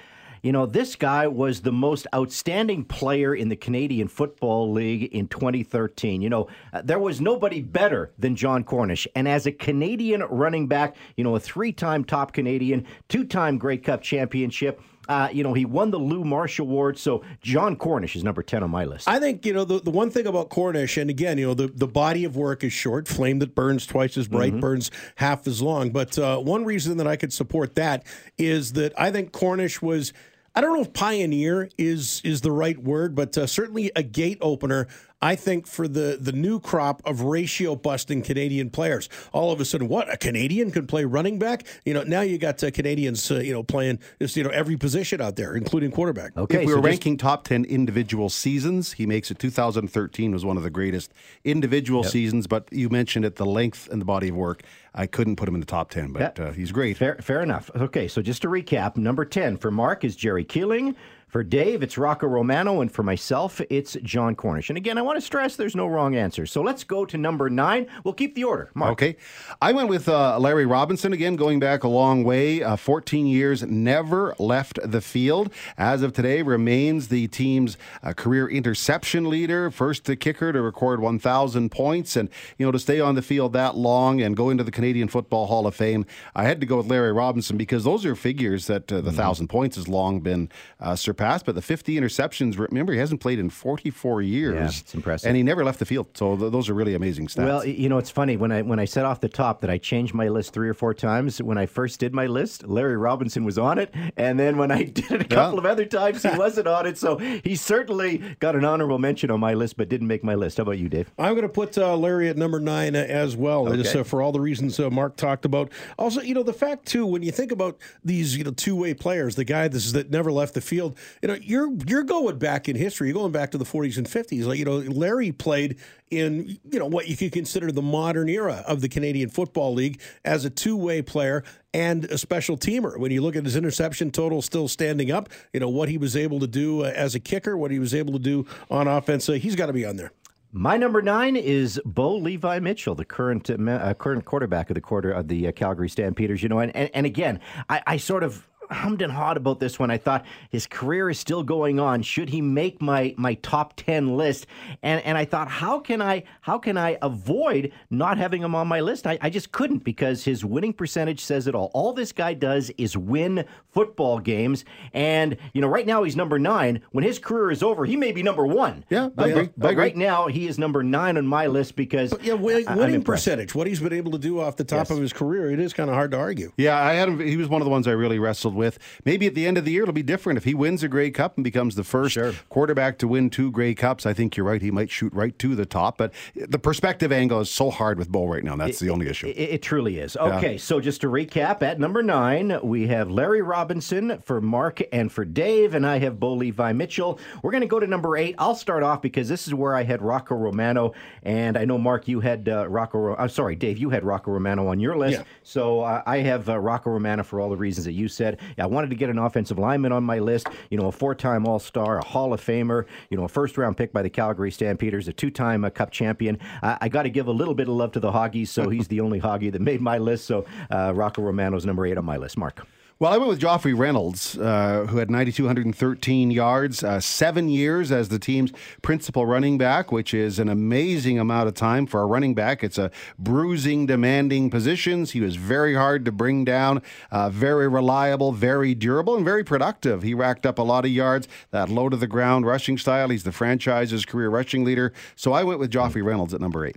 you 0.42 0.52
know, 0.52 0.66
this 0.66 0.96
guy 0.96 1.26
was 1.26 1.60
the 1.60 1.72
most 1.72 2.06
outstanding 2.14 2.84
player 2.84 3.34
in 3.34 3.48
the 3.48 3.56
Canadian 3.56 4.08
Football 4.08 4.72
League 4.72 5.04
in 5.14 5.28
2013. 5.28 6.20
You 6.22 6.30
know, 6.30 6.48
uh, 6.72 6.82
there 6.84 6.98
was 6.98 7.20
nobody 7.20 7.60
better 7.60 8.12
than 8.18 8.36
Jon 8.36 8.64
Cornish. 8.64 9.06
And 9.14 9.26
as 9.28 9.46
a 9.46 9.52
Canadian 9.52 10.22
running 10.22 10.66
back, 10.66 10.96
you 11.16 11.24
know, 11.24 11.36
a 11.36 11.40
three 11.40 11.72
time 11.72 12.04
top 12.04 12.32
Canadian, 12.32 12.86
two 13.08 13.24
time 13.24 13.58
Grey 13.58 13.78
Cup 13.78 14.02
championship, 14.02 14.80
uh, 15.08 15.26
you 15.32 15.42
know, 15.42 15.54
he 15.54 15.64
won 15.64 15.90
the 15.90 15.98
Lou 15.98 16.22
Marsh 16.22 16.58
Award. 16.58 16.98
So 16.98 17.24
Jon 17.40 17.76
Cornish 17.76 18.14
is 18.14 18.22
number 18.22 18.42
10 18.42 18.62
on 18.62 18.68
my 18.70 18.84
list. 18.84 19.08
I 19.08 19.18
think 19.18 19.46
you 19.46 19.54
know 19.54 19.64
the, 19.64 19.80
the 19.80 19.90
one 19.90 20.10
thing 20.10 20.26
about 20.26 20.50
Cornish, 20.50 20.98
and 20.98 21.08
again, 21.08 21.38
you 21.38 21.46
know 21.46 21.54
the, 21.54 21.68
the 21.68 21.86
body 21.86 22.24
of 22.24 22.36
work 22.36 22.62
is 22.62 22.74
short. 22.74 23.08
Flame 23.08 23.38
that 23.38 23.54
burns 23.54 23.86
twice 23.86 24.18
as 24.18 24.28
bright 24.28 24.52
Mm-hmm. 24.52 24.60
burns 24.60 24.90
half 25.16 25.46
as 25.46 25.62
long. 25.62 25.90
But 25.90 26.18
uh, 26.18 26.38
one 26.40 26.66
reason 26.66 26.98
that 26.98 27.06
I 27.06 27.16
could 27.16 27.32
support 27.32 27.74
that 27.76 28.04
is 28.36 28.74
that 28.74 28.92
I 28.98 29.10
think 29.10 29.32
Cornish 29.32 29.80
was. 29.80 30.12
I 30.58 30.60
don't 30.60 30.74
know 30.74 30.82
if 30.82 30.92
pioneer 30.92 31.68
is 31.78 32.20
is 32.24 32.40
the 32.40 32.50
right 32.50 32.76
word, 32.76 33.14
but 33.14 33.38
uh, 33.38 33.46
certainly 33.46 33.92
a 33.94 34.02
gate 34.02 34.38
opener. 34.40 34.88
I 35.22 35.36
think 35.36 35.68
for 35.68 35.86
the 35.86 36.18
the 36.20 36.32
new 36.32 36.58
crop 36.58 37.00
of 37.04 37.20
ratio 37.22 37.76
busting 37.76 38.22
Canadian 38.22 38.70
players, 38.70 39.08
all 39.32 39.52
of 39.52 39.60
a 39.60 39.64
sudden, 39.64 39.86
what 39.86 40.12
a 40.12 40.16
Canadian 40.16 40.72
can 40.72 40.88
play 40.88 41.04
running 41.04 41.38
back. 41.38 41.64
You 41.84 41.94
know, 41.94 42.02
now 42.02 42.22
you 42.22 42.38
got 42.38 42.62
uh, 42.64 42.72
Canadians, 42.72 43.30
uh, 43.30 43.36
you 43.36 43.52
know, 43.52 43.62
playing 43.62 44.00
just 44.20 44.36
you 44.36 44.42
know 44.42 44.50
every 44.50 44.76
position 44.76 45.20
out 45.20 45.36
there, 45.36 45.54
including 45.54 45.92
quarterback. 45.92 46.36
Okay, 46.36 46.56
if 46.56 46.60
we 46.62 46.72
so 46.72 46.76
were 46.76 46.82
just- 46.82 46.86
ranking 46.86 47.16
top 47.16 47.44
10 47.44 47.64
individual 47.64 48.28
seasons, 48.28 48.94
he 48.94 49.06
makes 49.06 49.30
it 49.30 49.38
2013 49.38 50.32
was 50.32 50.44
one 50.44 50.56
of 50.56 50.64
the 50.64 50.70
greatest 50.70 51.12
individual 51.44 52.02
seasons, 52.02 52.48
but 52.48 52.66
you 52.72 52.88
mentioned 52.88 53.24
it, 53.24 53.36
the 53.36 53.46
length 53.46 53.88
and 53.92 54.00
the 54.00 54.06
body 54.06 54.30
of 54.30 54.34
work. 54.34 54.64
I 54.98 55.06
couldn't 55.06 55.36
put 55.36 55.48
him 55.48 55.54
in 55.54 55.60
the 55.60 55.66
top 55.66 55.90
10, 55.90 56.12
but 56.12 56.40
uh, 56.40 56.50
he's 56.50 56.72
great. 56.72 56.96
Fair, 56.96 57.14
fair 57.22 57.40
enough. 57.40 57.70
Okay, 57.76 58.08
so 58.08 58.20
just 58.20 58.42
to 58.42 58.48
recap, 58.48 58.96
number 58.96 59.24
10 59.24 59.56
for 59.56 59.70
Mark 59.70 60.02
is 60.02 60.16
Jerry 60.16 60.44
Keeling. 60.44 60.96
For 61.28 61.44
Dave, 61.44 61.82
it's 61.82 61.98
Rocco 61.98 62.26
Romano, 62.26 62.80
and 62.80 62.90
for 62.90 63.02
myself, 63.02 63.60
it's 63.68 63.98
Jon 64.02 64.34
Cornish. 64.34 64.70
And 64.70 64.78
again, 64.78 64.96
I 64.96 65.02
want 65.02 65.18
to 65.18 65.20
stress 65.20 65.56
there's 65.56 65.76
no 65.76 65.86
wrong 65.86 66.16
answer. 66.16 66.46
So 66.46 66.62
let's 66.62 66.84
go 66.84 67.04
to 67.04 67.18
number 67.18 67.50
nine. 67.50 67.86
We'll 68.02 68.14
keep 68.14 68.34
the 68.34 68.44
order. 68.44 68.70
Mark. 68.72 68.92
Okay. 68.92 69.16
I 69.60 69.72
went 69.72 69.90
with 69.90 70.08
uh, 70.08 70.38
Larry 70.38 70.64
Robinson 70.64 71.12
again, 71.12 71.36
going 71.36 71.60
back 71.60 71.84
a 71.84 71.88
long 71.88 72.24
way. 72.24 72.62
Uh, 72.62 72.76
14 72.76 73.26
years, 73.26 73.62
never 73.62 74.34
left 74.38 74.78
the 74.82 75.02
field. 75.02 75.52
As 75.76 76.00
of 76.00 76.14
today, 76.14 76.40
remains 76.40 77.08
the 77.08 77.28
team's 77.28 77.76
uh, 78.02 78.14
career 78.14 78.48
interception 78.48 79.28
leader, 79.28 79.70
first 79.70 80.04
to 80.06 80.16
kicker 80.16 80.50
to 80.54 80.62
record 80.62 81.00
1,000 81.00 81.70
points, 81.70 82.16
and 82.16 82.30
you 82.56 82.64
know 82.64 82.72
to 82.72 82.78
stay 82.78 83.00
on 83.00 83.16
the 83.16 83.22
field 83.22 83.52
that 83.52 83.76
long 83.76 84.22
and 84.22 84.34
go 84.34 84.48
into 84.48 84.64
the 84.64 84.70
Canadian 84.70 85.08
Football 85.08 85.46
Hall 85.46 85.66
of 85.66 85.74
Fame. 85.74 86.06
I 86.34 86.44
had 86.44 86.58
to 86.60 86.66
go 86.66 86.78
with 86.78 86.86
Larry 86.86 87.12
Robinson 87.12 87.58
because 87.58 87.84
those 87.84 88.06
are 88.06 88.16
figures 88.16 88.66
that 88.68 88.90
uh, 88.90 89.02
the 89.02 89.10
mm-hmm. 89.10 89.18
thousand 89.18 89.48
points 89.48 89.76
has 89.76 89.88
long 89.88 90.20
been 90.20 90.48
uh, 90.80 90.96
surpassed, 91.18 91.44
but 91.44 91.54
the 91.54 91.62
50 91.62 91.96
interceptions. 91.96 92.58
Remember, 92.58 92.92
he 92.92 92.98
hasn't 92.98 93.20
played 93.20 93.38
in 93.38 93.50
44 93.50 94.22
years. 94.22 94.54
Yeah, 94.54 94.80
it's 94.80 94.94
impressive, 94.94 95.28
and 95.28 95.36
he 95.36 95.42
never 95.42 95.64
left 95.64 95.78
the 95.78 95.84
field. 95.84 96.06
So 96.14 96.36
th- 96.36 96.52
those 96.52 96.68
are 96.68 96.74
really 96.74 96.94
amazing 96.94 97.26
stats. 97.26 97.44
Well, 97.44 97.64
you 97.64 97.88
know, 97.88 97.98
it's 97.98 98.10
funny 98.10 98.36
when 98.36 98.52
I 98.52 98.62
when 98.62 98.78
I 98.78 98.84
said 98.84 99.04
off 99.04 99.20
the 99.20 99.28
top 99.28 99.60
that 99.62 99.70
I 99.70 99.78
changed 99.78 100.14
my 100.14 100.28
list 100.28 100.52
three 100.52 100.68
or 100.68 100.74
four 100.74 100.94
times. 100.94 101.42
When 101.42 101.58
I 101.58 101.66
first 101.66 101.98
did 102.00 102.14
my 102.14 102.26
list, 102.26 102.66
Larry 102.66 102.96
Robinson 102.96 103.44
was 103.44 103.58
on 103.58 103.78
it, 103.78 103.92
and 104.16 104.38
then 104.38 104.56
when 104.56 104.70
I 104.70 104.84
did 104.98 105.10
it 105.10 105.22
a 105.22 105.24
couple 105.24 105.54
yeah. 105.54 105.58
of 105.58 105.66
other 105.66 105.84
times, 105.84 106.22
he 106.22 106.30
wasn't 106.36 106.68
on 106.68 106.86
it. 106.86 106.98
So 106.98 107.18
he 107.18 107.56
certainly 107.56 108.18
got 108.38 108.54
an 108.54 108.64
honorable 108.64 108.98
mention 108.98 109.30
on 109.30 109.40
my 109.40 109.54
list, 109.54 109.76
but 109.76 109.88
didn't 109.88 110.06
make 110.06 110.22
my 110.22 110.34
list. 110.34 110.58
How 110.58 110.62
about 110.62 110.78
you, 110.78 110.88
Dave? 110.88 111.10
I'm 111.18 111.34
going 111.34 111.42
to 111.42 111.48
put 111.48 111.76
uh, 111.76 111.96
Larry 111.96 112.28
at 112.28 112.36
number 112.36 112.60
nine 112.60 112.94
uh, 112.94 113.00
as 113.00 113.36
well, 113.36 113.66
okay. 113.68 113.82
just 113.82 113.96
uh, 113.96 114.04
for 114.04 114.22
all 114.22 114.32
the 114.32 114.40
reasons 114.40 114.78
uh, 114.78 114.90
Mark 114.90 115.16
talked 115.16 115.44
about. 115.44 115.72
Also, 115.98 116.20
you 116.20 116.34
know, 116.34 116.42
the 116.42 116.52
fact 116.52 116.86
too, 116.86 117.04
when 117.06 117.22
you 117.22 117.32
think 117.32 117.50
about 117.50 117.78
these, 118.04 118.36
you 118.36 118.44
know, 118.44 118.52
two 118.52 118.76
way 118.76 118.94
players, 118.94 119.34
the 119.34 119.44
guy 119.44 119.68
this 119.68 119.86
is 119.86 119.92
that 119.92 120.10
never 120.10 120.30
left 120.30 120.54
the 120.54 120.60
field, 120.60 120.96
you 121.22 121.28
know, 121.28 121.34
you're 121.34 121.72
you're 121.86 122.04
going 122.04 122.38
back 122.38 122.68
in 122.68 122.76
history. 122.76 123.08
You're 123.08 123.14
going 123.14 123.32
back 123.32 123.50
to 123.52 123.58
the 123.58 123.64
40s 123.64 123.96
and 123.96 124.06
50s. 124.06 124.46
Like 124.46 124.58
you 124.58 124.64
know, 124.64 124.78
Larry 124.78 125.32
played 125.32 125.78
in 126.10 126.58
you 126.70 126.78
know 126.78 126.86
what 126.86 127.08
you 127.08 127.16
could 127.16 127.32
consider 127.32 127.70
the 127.70 127.82
modern 127.82 128.28
era 128.28 128.64
of 128.66 128.80
the 128.80 128.88
Canadian 128.88 129.28
Football 129.28 129.74
League 129.74 130.00
as 130.24 130.44
a 130.44 130.50
two-way 130.50 131.02
player 131.02 131.44
and 131.74 132.04
a 132.06 132.18
special 132.18 132.56
teamer. 132.56 132.98
When 132.98 133.10
you 133.10 133.22
look 133.22 133.36
at 133.36 133.44
his 133.44 133.56
interception 133.56 134.10
total 134.10 134.42
still 134.42 134.68
standing 134.68 135.10
up, 135.10 135.28
you 135.52 135.60
know 135.60 135.68
what 135.68 135.88
he 135.88 135.98
was 135.98 136.16
able 136.16 136.40
to 136.40 136.46
do 136.46 136.84
uh, 136.84 136.92
as 136.94 137.14
a 137.14 137.20
kicker, 137.20 137.56
what 137.56 137.70
he 137.70 137.78
was 137.78 137.94
able 137.94 138.12
to 138.14 138.18
do 138.18 138.46
on 138.70 138.88
offense, 138.88 139.28
uh, 139.28 139.32
he's 139.32 139.56
got 139.56 139.66
to 139.66 139.72
be 139.72 139.84
on 139.84 139.96
there. 139.96 140.12
My 140.52 140.78
number 140.78 141.02
nine 141.02 141.36
is 141.36 141.78
Bo 141.84 142.16
Levi 142.16 142.58
Mitchell, 142.60 142.94
the 142.94 143.04
current 143.04 143.50
uh, 143.50 143.94
current 143.94 144.24
quarterback 144.24 144.70
of 144.70 144.74
the 144.74 144.80
quarter 144.80 145.12
of 145.12 145.28
the 145.28 145.48
uh, 145.48 145.52
Calgary 145.52 145.90
Stampeders. 145.90 146.42
You 146.42 146.48
know, 146.48 146.60
and, 146.60 146.74
and, 146.74 146.90
and 146.94 147.04
again, 147.04 147.40
I, 147.68 147.82
I 147.86 147.96
sort 147.98 148.22
of 148.22 148.48
hummed 148.70 149.02
and 149.02 149.12
hawed 149.12 149.36
about 149.36 149.60
this 149.60 149.78
one. 149.78 149.90
I 149.90 149.98
thought 149.98 150.24
his 150.50 150.66
career 150.66 151.10
is 151.10 151.18
still 151.18 151.42
going 151.42 151.80
on. 151.80 152.02
Should 152.02 152.28
he 152.28 152.40
make 152.40 152.80
my 152.80 153.14
my 153.16 153.34
top 153.34 153.74
ten 153.76 154.16
list? 154.16 154.46
And 154.82 155.02
and 155.04 155.16
I 155.16 155.24
thought, 155.24 155.48
how 155.48 155.78
can 155.78 156.02
I 156.02 156.24
how 156.40 156.58
can 156.58 156.76
I 156.76 156.98
avoid 157.02 157.72
not 157.90 158.18
having 158.18 158.42
him 158.42 158.54
on 158.54 158.68
my 158.68 158.80
list? 158.80 159.06
I, 159.06 159.18
I 159.20 159.30
just 159.30 159.52
couldn't 159.52 159.84
because 159.84 160.24
his 160.24 160.44
winning 160.44 160.72
percentage 160.72 161.20
says 161.20 161.46
it 161.46 161.54
all. 161.54 161.70
All 161.74 161.92
this 161.92 162.12
guy 162.12 162.34
does 162.34 162.70
is 162.78 162.96
win 162.96 163.44
football 163.70 164.18
games. 164.18 164.64
And 164.92 165.36
you 165.52 165.60
know, 165.60 165.68
right 165.68 165.86
now 165.86 166.02
he's 166.02 166.16
number 166.16 166.38
nine. 166.38 166.82
When 166.92 167.04
his 167.04 167.18
career 167.18 167.50
is 167.50 167.62
over, 167.62 167.84
he 167.84 167.96
may 167.96 168.12
be 168.12 168.22
number 168.22 168.46
one. 168.46 168.84
Yeah, 168.90 169.08
but, 169.14 169.30
agree. 169.30 169.50
but 169.56 169.76
right 169.76 169.96
now 169.96 170.26
he 170.28 170.46
is 170.46 170.58
number 170.58 170.82
nine 170.82 171.16
on 171.16 171.26
my 171.26 171.46
list 171.46 171.76
because 171.76 172.10
but 172.10 172.24
yeah, 172.24 172.34
winning 172.34 173.02
percentage, 173.02 173.54
what 173.54 173.66
he's 173.66 173.80
been 173.80 173.92
able 173.92 174.12
to 174.12 174.18
do 174.18 174.40
off 174.40 174.56
the 174.56 174.64
top 174.64 174.88
yes. 174.88 174.90
of 174.90 174.98
his 174.98 175.12
career, 175.12 175.50
it 175.50 175.60
is 175.60 175.72
kind 175.72 175.90
of 175.90 175.94
hard 175.94 176.10
to 176.12 176.18
argue. 176.18 176.52
Yeah, 176.56 176.80
I 176.80 176.94
had 176.94 177.08
him. 177.08 177.20
He 177.20 177.36
was 177.36 177.48
one 177.48 177.60
of 177.60 177.66
the 177.66 177.70
ones 177.70 177.86
I 177.86 177.92
really 177.92 178.18
wrestled 178.18 178.54
with. 178.58 178.78
Maybe 179.06 179.26
at 179.26 179.34
the 179.34 179.46
end 179.46 179.56
of 179.56 179.64
the 179.64 179.72
year 179.72 179.84
it'll 179.84 179.94
be 179.94 180.02
different. 180.02 180.36
If 180.36 180.44
he 180.44 180.52
wins 180.52 180.82
a 180.82 180.88
Grey 180.88 181.10
Cup 181.10 181.38
and 181.38 181.44
becomes 181.44 181.74
the 181.74 181.84
first 181.84 182.12
sure. 182.12 182.34
quarterback 182.50 182.98
to 182.98 183.08
win 183.08 183.30
two 183.30 183.50
Grey 183.50 183.74
Cups, 183.74 184.04
I 184.04 184.12
think 184.12 184.36
you're 184.36 184.44
right. 184.44 184.60
He 184.60 184.70
might 184.70 184.90
shoot 184.90 185.14
right 185.14 185.38
to 185.38 185.54
the 185.54 185.64
top. 185.64 185.96
But 185.96 186.12
the 186.34 186.58
perspective 186.58 187.10
angle 187.10 187.40
is 187.40 187.50
so 187.50 187.70
hard 187.70 187.98
with 187.98 188.10
Bo 188.10 188.26
right 188.26 188.44
now. 188.44 188.56
That's 188.56 188.82
it, 188.82 188.84
the 188.84 188.90
only 188.90 189.08
issue. 189.08 189.28
It, 189.28 189.38
it 189.38 189.62
truly 189.62 189.98
is. 189.98 190.16
Okay, 190.16 190.52
yeah. 190.52 190.58
so 190.58 190.80
just 190.80 191.00
to 191.00 191.06
recap, 191.06 191.62
at 191.62 191.80
number 191.80 192.02
nine 192.02 192.58
we 192.62 192.88
have 192.88 193.10
Larry 193.10 193.42
Robinson 193.42 194.18
for 194.18 194.40
Mark 194.40 194.82
and 194.92 195.10
for 195.10 195.24
Dave, 195.24 195.74
and 195.74 195.86
I 195.86 195.98
have 196.00 196.20
Bo 196.20 196.34
Levi 196.34 196.72
Mitchell. 196.72 197.18
We're 197.42 197.52
going 197.52 197.62
to 197.62 197.68
go 197.68 197.80
to 197.80 197.86
number 197.86 198.16
eight. 198.16 198.34
I'll 198.38 198.54
start 198.54 198.82
off 198.82 199.00
because 199.00 199.28
this 199.28 199.46
is 199.46 199.54
where 199.54 199.74
I 199.74 199.84
had 199.84 200.02
Rocco 200.02 200.34
Romano, 200.34 200.92
and 201.22 201.56
I 201.56 201.64
know 201.64 201.78
Mark, 201.78 202.08
you 202.08 202.20
had 202.20 202.48
uh, 202.48 202.68
Rocco. 202.68 203.16
I'm 203.16 203.28
sorry, 203.28 203.56
Dave, 203.56 203.78
you 203.78 203.90
had 203.90 204.04
Rocco 204.04 204.32
Romano 204.32 204.68
on 204.68 204.80
your 204.80 204.96
list. 204.96 205.18
Yeah. 205.18 205.24
So 205.42 205.82
uh, 205.82 206.02
I 206.06 206.18
have 206.18 206.48
uh, 206.48 206.58
Rocco 206.58 206.90
Romano 206.90 207.22
for 207.22 207.40
all 207.40 207.50
the 207.50 207.56
reasons 207.56 207.84
that 207.84 207.92
you 207.92 208.08
said. 208.08 208.38
I 208.56 208.66
wanted 208.66 208.90
to 208.90 208.96
get 208.96 209.10
an 209.10 209.18
offensive 209.18 209.58
lineman 209.58 209.92
on 209.92 210.04
my 210.04 210.18
list. 210.18 210.48
You 210.70 210.78
know, 210.78 210.86
a 210.86 210.92
four-time 210.92 211.46
All-Star, 211.46 211.98
a 211.98 212.04
Hall 212.04 212.32
of 212.32 212.40
Famer. 212.40 212.86
You 213.10 213.16
know, 213.16 213.24
a 213.24 213.28
first-round 213.28 213.76
pick 213.76 213.92
by 213.92 214.02
the 214.02 214.10
Calgary 214.10 214.50
Stampeders, 214.50 215.08
a 215.08 215.12
two-time 215.12 215.64
uh, 215.64 215.70
Cup 215.70 215.90
champion. 215.90 216.38
I 216.62 216.88
got 216.88 217.02
to 217.02 217.10
give 217.10 217.26
a 217.26 217.32
little 217.32 217.54
bit 217.54 217.68
of 217.68 217.74
love 217.74 217.92
to 217.92 218.00
the 218.00 218.10
Hoggies, 218.10 218.48
so 218.48 218.68
he's 218.68 218.88
the 218.88 219.00
only 219.00 219.18
Hoggie 219.18 219.50
that 219.50 219.60
made 219.60 219.80
my 219.80 219.98
list. 219.98 220.24
So 220.24 220.46
uh, 220.70 220.92
Rocco 220.94 221.22
Romano's 221.22 221.66
number 221.66 221.86
eight 221.86 221.98
on 221.98 222.04
my 222.04 222.16
list. 222.16 222.36
Mark. 222.36 222.66
Well, 223.00 223.12
I 223.12 223.16
went 223.16 223.28
with 223.28 223.40
Joffrey 223.40 223.78
Reynolds, 223.78 224.36
uh, 224.36 224.86
who 224.88 224.96
had 224.96 225.08
9,213 225.08 226.32
yards, 226.32 226.82
uh, 226.82 226.98
seven 226.98 227.48
years 227.48 227.92
as 227.92 228.08
the 228.08 228.18
team's 228.18 228.50
principal 228.82 229.24
running 229.24 229.56
back, 229.56 229.92
which 229.92 230.12
is 230.12 230.40
an 230.40 230.48
amazing 230.48 231.16
amount 231.16 231.46
of 231.46 231.54
time 231.54 231.86
for 231.86 232.02
a 232.02 232.06
running 232.06 232.34
back. 232.34 232.64
It's 232.64 232.76
a 232.76 232.90
bruising, 233.16 233.86
demanding 233.86 234.50
positions. 234.50 235.12
He 235.12 235.20
was 235.20 235.36
very 235.36 235.76
hard 235.76 236.04
to 236.06 236.10
bring 236.10 236.44
down, 236.44 236.82
uh, 237.12 237.30
very 237.30 237.68
reliable, 237.68 238.32
very 238.32 238.74
durable, 238.74 239.14
and 239.14 239.24
very 239.24 239.44
productive. 239.44 240.02
He 240.02 240.12
racked 240.12 240.44
up 240.44 240.58
a 240.58 240.62
lot 240.62 240.84
of 240.84 240.90
yards, 240.90 241.28
that 241.52 241.68
low 241.68 241.88
to 241.88 241.96
the 241.96 242.08
ground 242.08 242.46
rushing 242.46 242.78
style. 242.78 243.10
He's 243.10 243.22
the 243.22 243.30
franchise's 243.30 244.04
career 244.04 244.28
rushing 244.28 244.64
leader. 244.64 244.92
So 245.14 245.32
I 245.32 245.44
went 245.44 245.60
with 245.60 245.70
Joffrey 245.70 246.04
Reynolds 246.04 246.34
at 246.34 246.40
number 246.40 246.66
eight. 246.66 246.74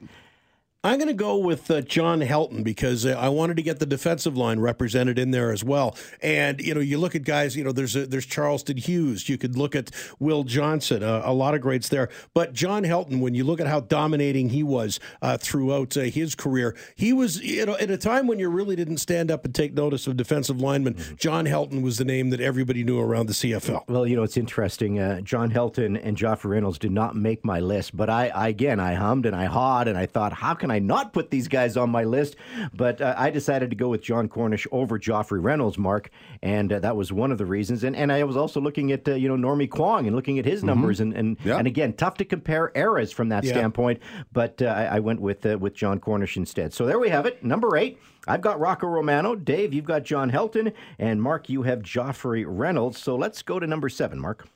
I'm 0.83 0.97
going 0.97 1.09
to 1.09 1.13
go 1.13 1.37
with 1.37 1.69
uh, 1.69 1.81
John 1.81 2.21
Helton 2.21 2.63
because 2.63 3.05
uh, 3.05 3.11
I 3.11 3.29
wanted 3.29 3.55
to 3.57 3.61
get 3.61 3.77
the 3.77 3.85
defensive 3.85 4.35
line 4.35 4.59
represented 4.59 5.19
in 5.19 5.29
there 5.29 5.51
as 5.51 5.63
well. 5.63 5.95
And 6.23 6.59
you 6.59 6.73
know, 6.73 6.79
you 6.79 6.97
look 6.97 7.13
at 7.13 7.23
guys. 7.23 7.55
You 7.55 7.63
know, 7.63 7.71
there's 7.71 7.95
a, 7.95 8.07
there's 8.07 8.25
Charleston 8.25 8.77
Hughes. 8.77 9.29
You 9.29 9.37
could 9.37 9.55
look 9.55 9.75
at 9.75 9.91
Will 10.17 10.43
Johnson. 10.43 11.03
Uh, 11.03 11.21
a 11.23 11.33
lot 11.33 11.53
of 11.53 11.61
greats 11.61 11.89
there. 11.89 12.09
But 12.33 12.53
John 12.53 12.81
Helton, 12.81 13.19
when 13.19 13.35
you 13.35 13.43
look 13.43 13.61
at 13.61 13.67
how 13.67 13.81
dominating 13.81 14.49
he 14.49 14.63
was 14.63 14.99
uh, 15.21 15.37
throughout 15.37 15.95
uh, 15.97 16.01
his 16.01 16.33
career, 16.33 16.75
he 16.95 17.13
was 17.13 17.39
you 17.43 17.63
know 17.67 17.77
at 17.77 17.91
a 17.91 17.97
time 17.97 18.25
when 18.25 18.39
you 18.39 18.49
really 18.49 18.75
didn't 18.75 18.97
stand 18.97 19.29
up 19.29 19.45
and 19.45 19.53
take 19.53 19.75
notice 19.75 20.07
of 20.07 20.17
defensive 20.17 20.59
linemen. 20.59 20.95
Mm-hmm. 20.95 21.15
John 21.17 21.45
Helton 21.45 21.83
was 21.83 21.99
the 21.99 22.05
name 22.05 22.31
that 22.31 22.41
everybody 22.41 22.83
knew 22.83 22.99
around 22.99 23.27
the 23.27 23.33
CFL. 23.33 23.87
Well, 23.87 24.07
you 24.07 24.15
know, 24.15 24.23
it's 24.23 24.37
interesting. 24.37 24.97
Uh, 24.97 25.21
John 25.21 25.51
Helton 25.51 25.99
and 26.03 26.17
Joffrey 26.17 26.49
Reynolds 26.49 26.79
did 26.79 26.91
not 26.91 27.15
make 27.15 27.45
my 27.45 27.59
list, 27.59 27.95
but 27.95 28.09
I, 28.09 28.29
I 28.29 28.47
again 28.47 28.79
I 28.79 28.95
hummed 28.95 29.27
and 29.27 29.35
I 29.35 29.45
hawed 29.45 29.87
and 29.87 29.95
I 29.95 30.07
thought, 30.07 30.33
how 30.33 30.55
can 30.55 30.70
I 30.71 30.79
not 30.79 31.13
put 31.13 31.29
these 31.29 31.47
guys 31.47 31.77
on 31.77 31.89
my 31.89 32.03
list? 32.03 32.35
But 32.73 33.01
uh, 33.01 33.13
I 33.17 33.29
decided 33.29 33.69
to 33.69 33.75
go 33.75 33.89
with 33.89 34.01
Jon 34.01 34.27
Cornish 34.27 34.65
over 34.71 34.97
Joffrey 34.97 35.43
Reynolds, 35.43 35.77
Mark, 35.77 36.09
and 36.41 36.71
uh, 36.73 36.79
that 36.79 36.95
was 36.95 37.11
one 37.11 37.31
of 37.31 37.37
the 37.37 37.45
reasons. 37.45 37.83
And 37.83 37.95
and 37.95 38.11
I 38.11 38.23
was 38.23 38.37
also 38.37 38.59
looking 38.59 38.91
at 38.91 39.07
uh, 39.07 39.13
you 39.13 39.27
know 39.27 39.35
Normie 39.35 39.69
Kwong 39.69 40.07
and 40.07 40.15
looking 40.15 40.39
at 40.39 40.45
his 40.45 40.59
mm-hmm. 40.59 40.67
numbers, 40.67 40.99
and 40.99 41.13
and, 41.13 41.37
yeah. 41.43 41.57
and 41.57 41.67
again, 41.67 41.93
tough 41.93 42.15
to 42.15 42.25
compare 42.25 42.71
eras 42.75 43.11
from 43.11 43.29
that 43.29 43.43
yeah. 43.43 43.51
standpoint. 43.51 44.01
But 44.31 44.61
uh, 44.61 44.65
I, 44.65 44.85
I, 44.85 44.99
went 44.99 45.21
with 45.21 45.45
uh, 45.45 45.57
with 45.59 45.73
Jon 45.73 45.99
Cornish 45.99 46.37
instead. 46.37 46.73
So 46.73 46.85
there 46.85 46.99
we 46.99 47.09
have 47.09 47.25
it, 47.25 47.43
number 47.43 47.77
eight. 47.77 47.99
I've 48.27 48.41
got 48.41 48.59
Rocco 48.59 48.87
Romano. 48.87 49.35
Dave, 49.35 49.73
you've 49.73 49.85
got 49.85 50.03
John 50.03 50.31
Helton. 50.31 50.73
And 50.99 51.21
Mark, 51.21 51.49
you 51.49 51.63
have 51.63 51.79
Joffrey 51.79 52.45
Reynolds. 52.47 53.01
So 53.01 53.15
let's 53.15 53.41
go 53.41 53.59
to 53.59 53.65
number 53.65 53.89
seven, 53.89 54.19
Mark. 54.19 54.47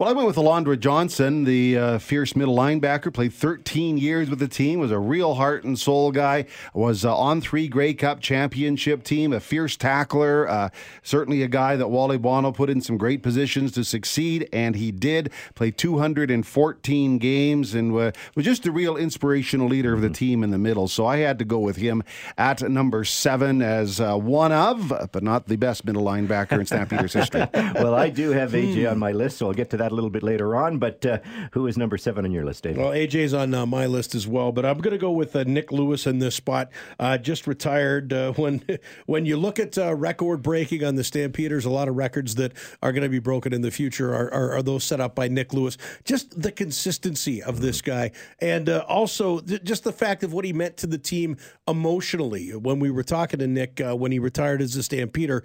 Well, 0.00 0.08
I 0.08 0.12
went 0.12 0.28
with 0.28 0.36
Alondra 0.36 0.80
Johnson, 0.80 1.44
the 1.44 1.76
uh, 1.76 1.98
fierce 1.98 2.34
middle 2.34 2.56
linebacker. 2.56 3.12
Played 3.12 3.34
13 3.34 3.98
years 3.98 4.30
with 4.30 4.38
the 4.38 4.48
team. 4.48 4.80
Was 4.80 4.90
a 4.90 4.98
real 4.98 5.34
heart 5.34 5.62
and 5.64 5.78
soul 5.78 6.10
guy. 6.10 6.46
Was 6.72 7.04
uh, 7.04 7.14
on 7.14 7.42
three 7.42 7.68
Grey 7.68 7.92
Cup 7.92 8.22
championship 8.22 9.04
team. 9.04 9.30
A 9.34 9.40
fierce 9.40 9.76
tackler. 9.76 10.48
Uh, 10.48 10.70
certainly 11.02 11.42
a 11.42 11.48
guy 11.48 11.76
that 11.76 11.88
Wally 11.88 12.16
Buono 12.16 12.50
put 12.50 12.70
in 12.70 12.80
some 12.80 12.96
great 12.96 13.22
positions 13.22 13.72
to 13.72 13.84
succeed, 13.84 14.48
and 14.54 14.74
he 14.74 14.90
did. 14.90 15.30
Played 15.54 15.76
214 15.76 17.18
games 17.18 17.74
and 17.74 17.94
uh, 17.94 18.12
was 18.34 18.46
just 18.46 18.64
a 18.64 18.72
real 18.72 18.96
inspirational 18.96 19.68
leader 19.68 19.92
of 19.92 20.00
the 20.00 20.08
team 20.08 20.42
in 20.42 20.50
the 20.50 20.56
middle. 20.56 20.88
So 20.88 21.04
I 21.04 21.18
had 21.18 21.38
to 21.40 21.44
go 21.44 21.58
with 21.58 21.76
him 21.76 22.02
at 22.38 22.62
number 22.62 23.04
seven 23.04 23.60
as 23.60 24.00
uh, 24.00 24.16
one 24.16 24.50
of, 24.50 25.10
but 25.12 25.22
not 25.22 25.48
the 25.48 25.56
best 25.56 25.84
middle 25.84 26.04
linebacker 26.04 26.58
in 26.58 26.64
Stampeders 26.64 27.12
history. 27.12 27.46
well, 27.54 27.94
I 27.94 28.08
do 28.08 28.30
have 28.30 28.52
AJ 28.52 28.90
on 28.90 28.98
my 28.98 29.12
list, 29.12 29.36
so 29.36 29.48
I'll 29.48 29.52
get 29.52 29.68
to 29.68 29.76
that 29.76 29.89
that 29.90 29.94
a 29.94 29.96
little 29.96 30.10
bit 30.10 30.22
later 30.22 30.56
on. 30.56 30.78
But 30.78 31.04
uh, 31.04 31.18
who 31.52 31.66
is 31.66 31.76
number 31.76 31.98
seven 31.98 32.24
on 32.24 32.32
your 32.32 32.44
list, 32.44 32.64
Dave? 32.64 32.76
Well, 32.76 32.90
AJ's 32.90 33.34
on 33.34 33.52
uh, 33.54 33.66
my 33.66 33.86
list 33.86 34.14
as 34.14 34.26
well, 34.26 34.52
but 34.52 34.64
I'm 34.64 34.78
going 34.78 34.92
to 34.92 34.98
go 34.98 35.10
with 35.10 35.34
uh, 35.36 35.44
Nik 35.44 35.72
Lewis 35.72 36.06
in 36.06 36.18
this 36.18 36.34
spot. 36.34 36.70
Uh, 36.98 37.18
just 37.18 37.46
retired. 37.46 38.12
Uh, 38.12 38.32
when 38.40 38.62
when 39.06 39.26
you 39.26 39.36
look 39.36 39.58
at 39.58 39.76
uh, 39.76 39.94
record 39.94 40.42
breaking 40.42 40.84
on 40.84 40.94
the 40.94 41.04
Stampeders, 41.04 41.64
a 41.64 41.70
lot 41.70 41.88
of 41.88 41.96
records 41.96 42.36
that 42.36 42.52
are 42.82 42.92
going 42.92 43.02
to 43.02 43.08
be 43.08 43.18
broken 43.18 43.52
in 43.52 43.62
the 43.62 43.70
future 43.70 44.14
are, 44.14 44.32
are, 44.32 44.52
are, 44.56 44.62
those 44.62 44.84
set 44.84 45.00
up 45.00 45.14
by 45.14 45.28
Nik 45.28 45.52
Lewis. 45.52 45.76
Just 46.04 46.40
the 46.40 46.52
consistency 46.52 47.42
of 47.42 47.60
this 47.60 47.80
mm-hmm. 47.80 47.90
guy, 47.90 48.10
and 48.40 48.68
also 48.68 49.40
th- 49.40 49.62
just 49.64 49.84
the 49.84 49.92
fact 49.92 50.22
of 50.22 50.32
what 50.32 50.44
he 50.44 50.52
meant 50.52 50.76
to 50.78 50.86
the 50.86 50.98
team 50.98 51.36
emotionally. 51.66 52.50
When 52.50 52.78
we 52.78 52.90
were 52.90 53.02
talking 53.02 53.40
to 53.40 53.46
Nik 53.46 53.80
when 53.80 54.12
he 54.12 54.18
retired 54.18 54.62
as 54.62 54.76
a 54.76 54.82
Stampeder 54.82 55.42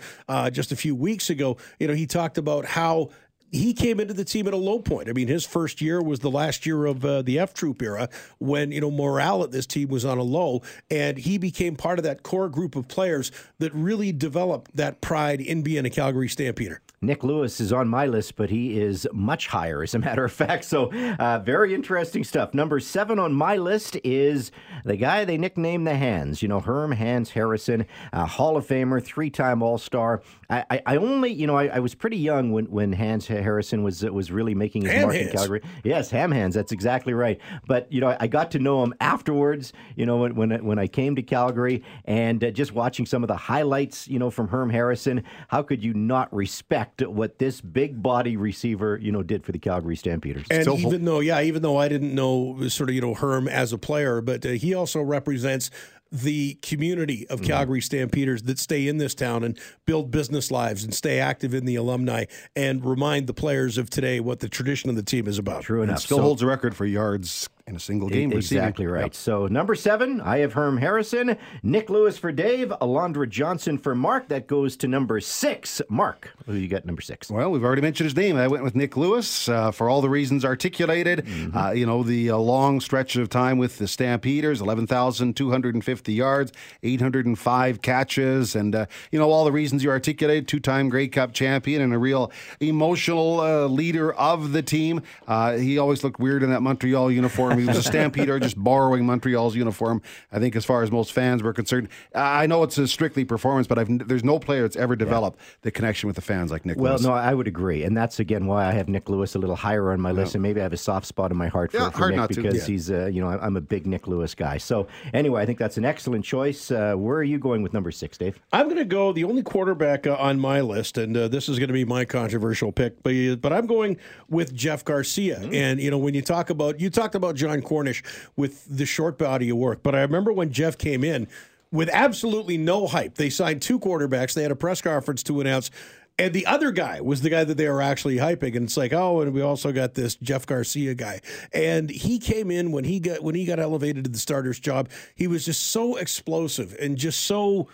just 0.51 0.71
a 0.71 0.75
few 0.75 0.95
weeks 0.95 1.29
ago, 1.29 1.57
you 1.79 1.87
know, 1.87 1.93
he 1.93 2.05
talked 2.05 2.37
about 2.37 2.65
how 2.65 3.09
he 3.51 3.73
came 3.73 3.99
into 3.99 4.13
the 4.13 4.25
team 4.25 4.47
at 4.47 4.53
a 4.53 4.57
low 4.57 4.79
point. 4.79 5.09
I 5.09 5.13
mean, 5.13 5.27
his 5.27 5.45
first 5.45 5.81
year 5.81 6.01
was 6.01 6.19
the 6.19 6.31
last 6.31 6.65
year 6.65 6.85
of 6.85 7.05
uh, 7.05 7.21
the 7.21 7.39
F 7.39 7.53
Troop 7.53 7.81
era 7.81 8.09
when, 8.39 8.71
you 8.71 8.81
know, 8.81 8.91
morale 8.91 9.43
at 9.43 9.51
this 9.51 9.65
team 9.65 9.89
was 9.89 10.03
on 10.03 10.17
a 10.17 10.23
low. 10.23 10.61
And 10.89 11.17
he 11.17 11.37
became 11.37 11.75
part 11.75 11.99
of 11.99 12.03
that 12.03 12.23
core 12.23 12.49
group 12.49 12.75
of 12.75 12.87
players 12.87 13.31
that 13.59 13.73
really 13.73 14.11
developed 14.11 14.75
that 14.75 15.01
pride 15.01 15.41
in 15.41 15.61
being 15.61 15.85
a 15.85 15.89
Calgary 15.89 16.27
Stampeder. 16.27 16.81
Nik 17.01 17.23
Lewis 17.23 17.59
is 17.59 17.73
on 17.73 17.87
my 17.87 18.05
list, 18.05 18.35
but 18.35 18.49
he 18.49 18.79
is 18.79 19.07
much 19.13 19.47
higher, 19.47 19.83
as 19.83 19.93
a 19.93 19.99
matter 19.99 20.25
of 20.25 20.31
fact. 20.31 20.65
So, 20.65 20.91
uh, 21.19 21.39
very 21.39 21.73
interesting 21.73 22.23
stuff. 22.23 22.53
Number 22.53 22.79
seven 22.79 23.19
on 23.19 23.33
my 23.33 23.57
list 23.57 23.97
is 24.03 24.51
the 24.83 24.95
guy 24.95 25.25
they 25.25 25.37
nicknamed 25.37 25.87
the 25.87 25.95
Hands. 25.95 26.41
You 26.41 26.47
know, 26.47 26.59
Herm 26.59 26.91
Hans 26.91 27.31
Harrison, 27.31 27.85
Hall 28.13 28.57
of 28.57 28.67
Famer, 28.67 29.03
three 29.03 29.29
time 29.29 29.61
All 29.61 29.77
Star. 29.77 30.21
I, 30.49 30.65
I, 30.69 30.81
I, 30.85 30.95
only, 30.97 31.31
you 31.31 31.47
know, 31.47 31.55
I, 31.55 31.67
I, 31.67 31.79
was 31.79 31.95
pretty 31.95 32.17
young 32.17 32.51
when, 32.51 32.65
when 32.65 32.93
Hans 32.93 33.27
Harrison 33.27 33.83
was 33.83 34.03
was 34.03 34.31
really 34.31 34.53
making 34.53 34.83
his 34.83 34.91
ham 34.91 35.03
mark 35.03 35.15
hands. 35.15 35.31
in 35.31 35.37
Calgary. 35.37 35.61
Yes, 35.83 36.11
Ham 36.11 36.31
Hands. 36.31 36.53
That's 36.53 36.71
exactly 36.71 37.13
right. 37.13 37.39
But 37.67 37.91
you 37.91 38.01
know, 38.01 38.15
I 38.19 38.27
got 38.27 38.51
to 38.51 38.59
know 38.59 38.83
him 38.83 38.93
afterwards. 38.99 39.73
You 39.95 40.05
know, 40.05 40.17
when 40.17 40.35
when, 40.35 40.65
when 40.65 40.79
I 40.79 40.87
came 40.87 41.15
to 41.15 41.23
Calgary 41.23 41.83
and 42.05 42.43
uh, 42.43 42.51
just 42.51 42.73
watching 42.73 43.05
some 43.05 43.23
of 43.23 43.27
the 43.27 43.35
highlights, 43.35 44.07
you 44.07 44.19
know, 44.19 44.29
from 44.29 44.47
Herm 44.47 44.69
Harrison. 44.69 45.23
How 45.47 45.63
could 45.63 45.83
you 45.83 45.93
not 45.93 46.33
respect 46.33 46.84
what 46.99 47.39
this 47.39 47.61
big 47.61 48.01
body 48.01 48.37
receiver, 48.37 48.97
you 49.01 49.11
know, 49.11 49.23
did 49.23 49.45
for 49.45 49.51
the 49.51 49.59
Calgary 49.59 49.95
Stampeders? 49.95 50.45
And 50.49 50.63
Still- 50.63 50.79
even 50.79 51.05
though, 51.05 51.19
yeah, 51.19 51.41
even 51.41 51.61
though 51.61 51.77
I 51.77 51.87
didn't 51.87 52.13
know 52.13 52.67
sort 52.67 52.89
of 52.89 52.95
you 52.95 53.01
know 53.01 53.13
Herm 53.13 53.47
as 53.47 53.73
a 53.73 53.77
player, 53.77 54.21
but 54.21 54.45
uh, 54.45 54.49
he 54.49 54.73
also 54.73 55.01
represents 55.01 55.69
the 56.11 56.53
community 56.61 57.27
of 57.29 57.41
Calgary 57.41 57.81
Stampeders 57.81 58.43
that 58.43 58.59
stay 58.59 58.87
in 58.87 58.97
this 58.99 59.15
town 59.15 59.43
and 59.43 59.59
build 59.85 60.11
business 60.11 60.51
lives 60.51 60.83
and 60.83 60.93
stay 60.93 61.19
active 61.19 61.53
in 61.53 61.65
the 61.65 61.75
alumni 61.75 62.25
and 62.55 62.85
remind 62.85 63.27
the 63.27 63.33
players 63.33 63.77
of 63.77 63.89
today 63.89 64.19
what 64.19 64.39
the 64.39 64.47
tradition 64.47 64.89
of 64.89 64.95
the 64.95 65.03
team 65.03 65.27
is 65.27 65.37
about. 65.37 65.63
True 65.63 65.81
enough. 65.81 65.99
Still 65.99 66.17
So- 66.17 66.23
holds 66.23 66.41
a 66.41 66.45
record 66.45 66.75
for 66.75 66.85
yards 66.85 67.49
in 67.67 67.75
a 67.75 67.79
single 67.79 68.07
game. 68.07 68.29
receiving. 68.29 68.63
Exactly 68.63 68.85
right. 68.85 69.15
So 69.15 69.47
number 69.47 69.73
seven, 69.73 70.21
I 70.21 70.37
have 70.39 70.53
Herm 70.53 70.77
Harrison, 70.77 71.35
Nik 71.63 71.89
Lewis 71.89 72.15
for 72.15 72.31
Dave, 72.31 72.71
Alondra 72.79 73.27
Johnson 73.27 73.79
for 73.79 73.95
Mark. 73.95 74.27
That 74.27 74.45
goes 74.45 74.77
to 74.77 74.87
number 74.87 75.19
six. 75.19 75.81
Mark, 75.89 76.29
who 76.45 76.53
you 76.53 76.67
got 76.67 76.85
number 76.85 77.01
six? 77.01 77.31
Well, 77.31 77.49
we've 77.49 77.63
already 77.63 77.81
mentioned 77.81 78.05
his 78.05 78.15
name. 78.15 78.37
I 78.37 78.47
went 78.47 78.63
with 78.63 78.75
Nik 78.75 78.95
Lewis 78.95 79.49
uh, 79.49 79.71
for 79.71 79.89
all 79.89 80.01
the 80.01 80.09
reasons 80.09 80.45
articulated. 80.45 81.25
Mm-hmm. 81.25 81.57
Uh, 81.57 81.71
you 81.71 81.87
know, 81.87 82.03
the 82.03 82.29
uh, 82.29 82.37
long 82.37 82.79
stretch 82.81 83.15
of 83.15 83.29
time 83.29 83.57
with 83.57 83.79
the 83.79 83.87
Stampeders 83.87 84.61
11,250 84.61 86.13
yards, 86.13 86.51
805 86.83 87.81
catches, 87.81 88.55
and, 88.55 88.75
uh, 88.75 88.85
you 89.11 89.17
know, 89.17 89.31
all 89.31 89.43
the 89.43 89.51
reasons 89.51 89.83
you 89.83 89.89
articulated. 89.89 90.47
Two 90.47 90.59
time 90.59 90.87
Grey 90.87 91.07
Cup 91.07 91.33
champion 91.33 91.81
and 91.81 91.95
a 91.95 91.97
real 91.97 92.31
emotional 92.59 93.39
uh, 93.39 93.65
leader 93.65 94.13
of 94.13 94.51
the 94.51 94.61
team. 94.61 95.01
Uh, 95.27 95.53
he 95.53 95.79
always 95.79 96.03
looked 96.03 96.19
weird 96.19 96.43
in 96.43 96.51
that 96.51 96.61
Montreal 96.61 97.09
uniform. 97.09 97.54
He 97.59 97.65
was 97.65 97.77
a 97.77 97.83
Stampeder, 97.83 98.39
just 98.39 98.57
borrowing 98.57 99.05
Montreal's 99.05 99.55
uniform, 99.55 100.01
I 100.31 100.39
think, 100.39 100.55
as 100.55 100.65
far 100.65 100.83
as 100.83 100.91
most 100.91 101.11
fans 101.11 101.43
were 101.43 101.53
concerned. 101.53 101.89
I 102.13 102.47
know 102.47 102.63
it's 102.63 102.77
a 102.77 102.87
strictly 102.87 103.25
performance, 103.25 103.67
but 103.67 103.77
I've, 103.79 104.07
there's 104.07 104.23
no 104.23 104.39
player 104.39 104.61
that's 104.63 104.75
ever 104.75 104.95
developed 104.95 105.39
the 105.61 105.71
connection 105.71 106.07
with 106.07 106.15
the 106.15 106.21
fans 106.21 106.51
like 106.51 106.65
Nik 106.65 106.77
Well, 106.77 106.93
Lewis. 106.93 107.03
no, 107.03 107.13
I 107.13 107.33
would 107.33 107.47
agree, 107.47 107.83
and 107.83 107.95
that's 107.95 108.19
again 108.19 108.45
why 108.45 108.65
I 108.65 108.71
have 108.71 108.87
Nik 108.89 109.09
Lewis 109.09 109.35
a 109.35 109.39
little 109.39 109.55
higher 109.55 109.91
on 109.91 109.99
my 110.01 110.11
list, 110.11 110.35
and 110.35 110.41
maybe 110.41 110.59
I 110.59 110.63
have 110.63 110.73
a 110.73 110.77
soft 110.77 111.05
spot 111.05 111.31
in 111.31 111.37
my 111.37 111.47
heart 111.47 111.71
for, 111.71 111.77
Yeah, 111.77 111.89
for 111.89 112.07
Nik 112.09 112.15
not 112.17 112.29
to. 112.31 112.41
because 112.41 112.55
Yeah. 112.55 112.65
he's, 112.65 112.91
uh, 112.91 113.05
you 113.07 113.21
know, 113.21 113.27
I'm 113.29 113.57
a 113.57 113.61
big 113.61 113.85
Nik 113.87 114.07
Lewis 114.07 114.35
guy. 114.35 114.57
So 114.57 114.87
anyway, 115.13 115.41
I 115.41 115.45
think 115.45 115.59
that's 115.59 115.77
an 115.77 115.85
excellent 115.85 116.25
choice. 116.25 116.71
Uh, 116.71 116.95
where 116.95 117.17
are 117.17 117.23
you 117.23 117.37
going 117.39 117.61
with 117.63 117.73
number 117.73 117.91
six, 117.91 118.17
Dave? 118.17 118.39
I'm 118.53 118.65
going 118.65 118.77
to 118.77 118.85
go 118.85 119.11
the 119.13 119.23
only 119.23 119.43
quarterback 119.43 120.07
uh, 120.07 120.15
on 120.19 120.39
my 120.39 120.61
list, 120.61 120.97
and 120.97 121.15
uh, 121.15 121.27
this 121.27 121.49
is 121.49 121.59
going 121.59 121.67
to 121.69 121.73
be 121.73 121.85
my 121.85 122.05
controversial 122.05 122.71
pick, 122.71 123.01
but 123.03 123.13
but 123.41 123.53
I'm 123.53 123.65
going 123.67 123.97
with 124.29 124.53
Jeff 124.53 124.83
Garcia. 124.85 125.39
And 125.51 125.79
you 125.79 125.91
know, 125.91 125.97
when 125.97 126.13
you 126.13 126.21
talk 126.21 126.49
about 126.49 126.79
you 126.79 126.89
talked 126.89 127.15
about 127.15 127.35
Jon 127.45 127.61
Cornish 127.61 128.03
with 128.35 128.65
the 128.65 128.85
short 128.85 129.17
body 129.17 129.49
of 129.49 129.57
work, 129.57 129.83
but 129.83 129.95
I 129.95 130.01
remember 130.01 130.33
when 130.33 130.51
Jeff 130.51 130.77
came 130.77 131.03
in 131.03 131.27
with 131.71 131.89
absolutely 131.91 132.57
no 132.57 132.87
hype. 132.87 133.15
They 133.15 133.29
signed 133.29 133.61
two 133.61 133.79
quarterbacks. 133.79 134.33
They 134.33 134.43
had 134.43 134.51
a 134.51 134.55
press 134.55 134.81
conference 134.81 135.23
to 135.23 135.41
announce. 135.41 135.71
And 136.17 136.33
the 136.33 136.45
other 136.45 136.71
guy 136.71 137.01
was 137.01 137.21
the 137.21 137.29
guy 137.29 137.43
that 137.43 137.57
they 137.57 137.67
were 137.67 137.81
actually 137.81 138.15
hyping, 138.15 138.55
and 138.55 138.65
it's 138.65 138.77
like, 138.77 138.93
oh, 138.93 139.19
and 139.19 139.33
we 139.33 139.41
also 139.41 139.73
got 139.73 139.95
this 139.95 140.15
Jeff 140.15 140.45
Garcia 140.45 140.95
guy, 140.95 141.19
and 141.51 141.89
he 141.89 142.19
came 142.19 142.49
in 142.49 142.71
when 142.71 142.85
he 142.85 143.01
got 143.01 143.21
when 143.21 143.35
he 143.35 143.43
got 143.43 143.59
elevated 143.59 144.05
to 144.05 144.09
the 144.09 144.17
starter's 144.17 144.57
job. 144.57 144.89
He 145.13 145.27
was 145.27 145.43
just 145.43 145.71
so 145.71 145.97
explosive 145.97 146.73
and 146.79 146.97
just 146.97 147.25
so 147.25 147.67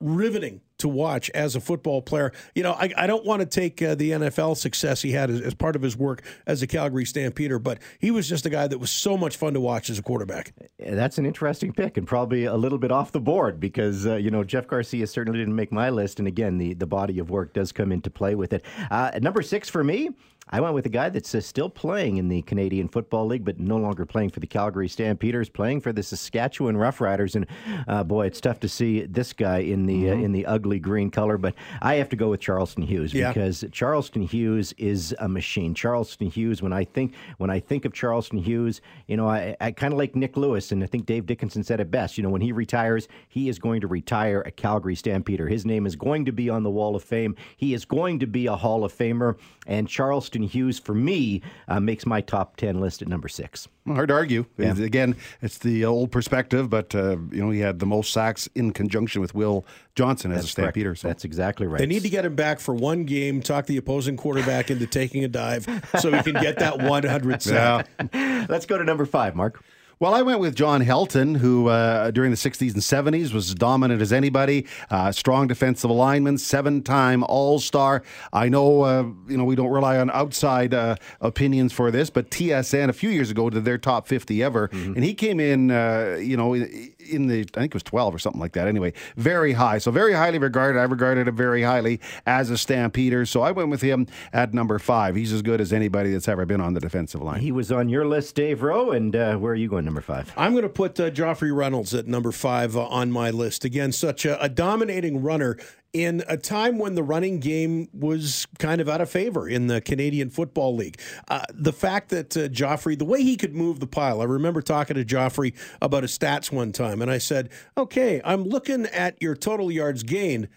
riveting 0.00 0.62
to 0.78 0.88
watch 0.88 1.30
as 1.30 1.56
a 1.56 1.60
football 1.60 2.02
player. 2.02 2.32
You 2.54 2.62
know, 2.62 2.72
I, 2.72 2.92
I 2.96 3.06
don't 3.06 3.24
want 3.24 3.40
to 3.40 3.46
take 3.46 3.80
uh, 3.82 3.94
the 3.94 4.10
NFL 4.12 4.56
success 4.56 5.02
he 5.02 5.12
had 5.12 5.30
as, 5.30 5.40
as 5.40 5.54
part 5.54 5.76
of 5.76 5.82
his 5.82 5.96
work 5.96 6.22
as 6.46 6.62
a 6.62 6.66
Calgary 6.66 7.04
Stampeder, 7.04 7.58
but 7.58 7.78
he 7.98 8.10
was 8.10 8.28
just 8.28 8.46
a 8.46 8.50
guy 8.50 8.66
that 8.66 8.78
was 8.78 8.90
so 8.90 9.16
much 9.16 9.36
fun 9.36 9.54
to 9.54 9.60
watch 9.60 9.90
as 9.90 9.98
a 9.98 10.02
quarterback. 10.02 10.52
That's 10.78 11.18
an 11.18 11.26
interesting 11.26 11.72
pick 11.72 11.96
and 11.96 12.06
probably 12.06 12.44
a 12.44 12.56
little 12.56 12.78
bit 12.78 12.90
off 12.90 13.12
the 13.12 13.20
board 13.20 13.60
because, 13.60 14.06
uh, 14.06 14.16
you 14.16 14.30
know, 14.30 14.44
Jeff 14.44 14.66
Garcia 14.66 15.06
certainly 15.06 15.38
didn't 15.38 15.56
make 15.56 15.72
my 15.72 15.90
list. 15.90 16.18
And 16.18 16.28
again, 16.28 16.58
the, 16.58 16.74
the 16.74 16.86
body 16.86 17.18
of 17.18 17.30
work 17.30 17.54
does 17.54 17.72
come 17.72 17.92
into 17.92 18.10
play 18.10 18.34
with 18.34 18.52
it. 18.52 18.64
Uh, 18.90 19.10
number 19.20 19.42
six 19.42 19.68
for 19.68 19.82
me, 19.82 20.10
I 20.48 20.60
went 20.60 20.74
with 20.74 20.86
a 20.86 20.90
guy 20.90 21.08
that's 21.08 21.34
uh, 21.34 21.40
still 21.40 21.68
playing 21.68 22.18
in 22.18 22.28
the 22.28 22.40
Canadian 22.42 22.86
Football 22.86 23.26
League, 23.26 23.44
but 23.44 23.58
no 23.58 23.78
longer 23.78 24.06
playing 24.06 24.30
for 24.30 24.38
the 24.38 24.46
Calgary 24.46 24.88
Stampeders, 24.88 25.48
playing 25.48 25.80
for 25.80 25.92
the 25.92 26.04
Saskatchewan 26.04 26.76
Roughriders. 26.76 27.34
And 27.34 27.46
uh, 27.88 28.04
boy, 28.04 28.26
it's 28.26 28.40
tough 28.40 28.60
to 28.60 28.68
see 28.68 29.02
this 29.06 29.32
guy 29.32 29.58
in 29.58 29.86
the 29.86 30.10
uh, 30.10 30.14
in 30.14 30.30
the 30.30 30.46
ugly 30.46 30.78
green 30.78 31.10
color. 31.10 31.36
But 31.36 31.54
I 31.82 31.96
have 31.96 32.08
to 32.10 32.16
go 32.16 32.30
with 32.30 32.40
Charleston 32.40 32.84
Hughes 32.84 33.12
Yeah. 33.12 33.32
because 33.32 33.64
Charleston 33.72 34.22
Hughes 34.22 34.72
is 34.78 35.14
a 35.18 35.28
machine. 35.28 35.74
Charleston 35.74 36.28
Hughes, 36.28 36.62
when 36.62 36.72
I 36.72 36.84
think 36.84 37.14
when 37.38 37.50
I 37.50 37.58
think 37.58 37.84
of 37.84 37.92
Charleston 37.92 38.38
Hughes, 38.38 38.80
you 39.08 39.16
know, 39.16 39.28
I, 39.28 39.56
I 39.60 39.72
kind 39.72 39.92
of 39.92 39.98
like 39.98 40.14
Nik 40.14 40.36
Lewis, 40.36 40.70
and 40.70 40.80
I 40.84 40.86
think 40.86 41.06
Dave 41.06 41.26
Dickenson 41.26 41.64
said 41.64 41.80
it 41.80 41.90
best. 41.90 42.16
You 42.16 42.22
know, 42.22 42.30
when 42.30 42.40
he 42.42 42.52
retires, 42.52 43.08
he 43.28 43.48
is 43.48 43.58
going 43.58 43.80
to 43.80 43.88
retire 43.88 44.42
a 44.46 44.52
Calgary 44.52 44.94
Stampeder. 44.94 45.48
His 45.48 45.66
name 45.66 45.86
is 45.86 45.96
going 45.96 46.24
to 46.26 46.32
be 46.32 46.48
on 46.48 46.62
the 46.62 46.70
Wall 46.70 46.94
of 46.94 47.02
Fame. 47.02 47.34
He 47.56 47.74
is 47.74 47.84
going 47.84 48.20
to 48.20 48.26
be 48.28 48.46
a 48.46 48.54
Hall 48.54 48.84
of 48.84 48.92
Famer, 48.96 49.36
and 49.66 49.88
Charleston 49.88 50.35
Hughes, 50.42 50.78
for 50.78 50.94
me, 50.94 51.42
uh, 51.68 51.80
makes 51.80 52.06
my 52.06 52.20
top 52.20 52.56
ten 52.56 52.80
list 52.80 53.02
at 53.02 53.08
number 53.08 53.28
six. 53.28 53.68
Hard 53.86 54.08
to 54.08 54.14
argue. 54.14 54.46
It's- 54.58 54.78
Again, 54.78 55.14
it's 55.42 55.58
the 55.58 55.84
old 55.84 56.10
perspective, 56.10 56.68
but 56.68 56.94
uh, 56.94 57.16
you 57.30 57.42
know 57.44 57.50
he 57.50 57.60
had 57.60 57.78
the 57.78 57.86
most 57.86 58.12
sacks 58.12 58.48
in 58.54 58.72
conjunction 58.72 59.20
with 59.20 59.34
Will 59.34 59.64
Johnson 59.94 60.32
as 60.32 60.38
a 60.38 60.40
Correct. 60.40 60.50
Stampeder. 60.50 60.94
So 60.96 61.08
That's 61.08 61.24
exactly 61.24 61.66
right. 61.66 61.78
They 61.78 61.86
need 61.86 62.02
to 62.02 62.08
get 62.10 62.24
him 62.24 62.34
back 62.34 62.58
for 62.60 62.74
one 62.74 63.04
game, 63.04 63.40
talk 63.42 63.66
the 63.66 63.76
opposing 63.76 64.16
quarterback 64.16 64.70
into 64.70 64.86
taking 64.86 65.24
a 65.24 65.28
dive 65.28 65.66
so 65.98 66.10
he 66.12 66.22
can 66.22 66.40
get 66.42 66.58
that 66.58 66.78
100 66.78 67.42
sack. 67.42 67.88
yeah. 68.12 68.46
Let's 68.48 68.66
go 68.66 68.76
to 68.78 68.84
number 68.84 69.06
five, 69.06 69.34
Mark. 69.36 69.62
Well, 69.98 70.12
I 70.12 70.20
went 70.20 70.40
with 70.40 70.54
John 70.54 70.82
Helton, 70.82 71.38
who 71.38 71.68
uh, 71.68 72.10
during 72.10 72.30
the 72.30 72.36
60s 72.36 72.74
and 72.74 72.82
70s 72.82 73.32
was 73.32 73.48
as 73.48 73.54
dominant 73.54 74.02
as 74.02 74.12
anybody. 74.12 74.66
Uh, 74.90 75.10
strong 75.10 75.46
defensive 75.46 75.90
lineman, 75.90 76.36
seven-time 76.36 77.24
All-Star. 77.24 78.02
I 78.30 78.50
know, 78.50 78.82
uh, 78.82 79.04
you 79.26 79.38
know, 79.38 79.44
we 79.44 79.56
don't 79.56 79.70
rely 79.70 79.96
on 79.96 80.10
outside 80.10 80.74
uh, 80.74 80.96
opinions 81.22 81.72
for 81.72 81.90
this, 81.90 82.10
but 82.10 82.30
TSN 82.30 82.90
a 82.90 82.92
few 82.92 83.08
years 83.08 83.30
ago 83.30 83.48
did 83.48 83.64
their 83.64 83.78
top 83.78 84.06
50 84.06 84.42
ever, 84.42 84.68
and 84.70 85.02
he 85.02 85.14
came 85.14 85.40
in, 85.40 85.70
uh, 85.70 86.18
you 86.20 86.36
know, 86.36 86.52
in, 86.52 86.92
in 87.10 87.26
the 87.26 87.40
I 87.40 87.60
think 87.60 87.72
it 87.72 87.74
was 87.74 87.82
12 87.82 88.14
or 88.14 88.18
something 88.18 88.40
like 88.40 88.52
that. 88.52 88.68
Anyway, 88.68 88.92
very 89.16 89.52
high, 89.52 89.78
so 89.78 89.90
very 89.90 90.12
highly 90.12 90.38
regarded. 90.38 90.78
I 90.78 90.84
regarded 90.84 91.28
him 91.28 91.36
very 91.36 91.62
highly 91.62 92.00
as 92.26 92.50
a 92.50 92.58
Stampeder, 92.58 93.26
so 93.26 93.42
I 93.42 93.52
went 93.52 93.70
with 93.70 93.82
him 93.82 94.06
at 94.32 94.54
number 94.54 94.78
five. 94.78 95.16
He's 95.16 95.32
as 95.32 95.42
good 95.42 95.60
as 95.60 95.72
anybody 95.72 96.12
that's 96.12 96.28
ever 96.28 96.46
been 96.46 96.60
on 96.60 96.74
the 96.74 96.80
defensive 96.80 97.22
line. 97.22 97.40
He 97.40 97.52
was 97.52 97.70
on 97.72 97.88
your 97.88 98.06
list, 98.06 98.34
Dave 98.34 98.62
Rowe, 98.62 98.90
and 98.90 99.14
uh, 99.14 99.36
where 99.36 99.52
are 99.52 99.56
you 99.56 99.68
going, 99.68 99.84
number 99.84 100.00
five? 100.00 100.32
I'm 100.36 100.52
going 100.52 100.62
to 100.62 100.68
put 100.68 100.98
uh, 101.00 101.10
Joffrey 101.10 101.54
Reynolds 101.54 101.94
at 101.94 102.06
number 102.06 102.32
five 102.32 102.76
uh, 102.76 102.86
on 102.86 103.10
my 103.10 103.30
list. 103.30 103.64
Again, 103.64 103.92
such 103.92 104.24
a, 104.24 104.42
a 104.42 104.48
dominating 104.48 105.22
runner 105.22 105.56
in 106.04 106.22
a 106.28 106.36
time 106.36 106.78
when 106.78 106.94
the 106.94 107.02
running 107.02 107.40
game 107.40 107.88
was 107.92 108.46
kind 108.58 108.80
of 108.80 108.88
out 108.88 109.00
of 109.00 109.10
favor 109.10 109.48
in 109.48 109.66
the 109.66 109.80
Canadian 109.80 110.30
Football 110.30 110.76
League. 110.76 111.00
Uh, 111.28 111.42
the 111.52 111.72
fact 111.72 112.10
that 112.10 112.36
uh, 112.36 112.48
Joffrey, 112.48 112.98
the 112.98 113.04
way 113.04 113.22
he 113.22 113.36
could 113.36 113.54
move 113.54 113.80
the 113.80 113.86
pile, 113.86 114.20
I 114.20 114.24
remember 114.24 114.60
talking 114.60 114.96
to 114.96 115.04
Joffrey 115.04 115.54
about 115.80 116.02
his 116.02 116.16
stats 116.16 116.52
one 116.52 116.72
time, 116.72 117.00
and 117.00 117.10
I 117.10 117.18
said, 117.18 117.50
"Okay, 117.76 118.20
I'm 118.24 118.44
looking 118.44 118.86
at 118.86 119.20
your 119.22 119.34
total 119.34 119.70
yards 119.70 120.02
gained." 120.02 120.48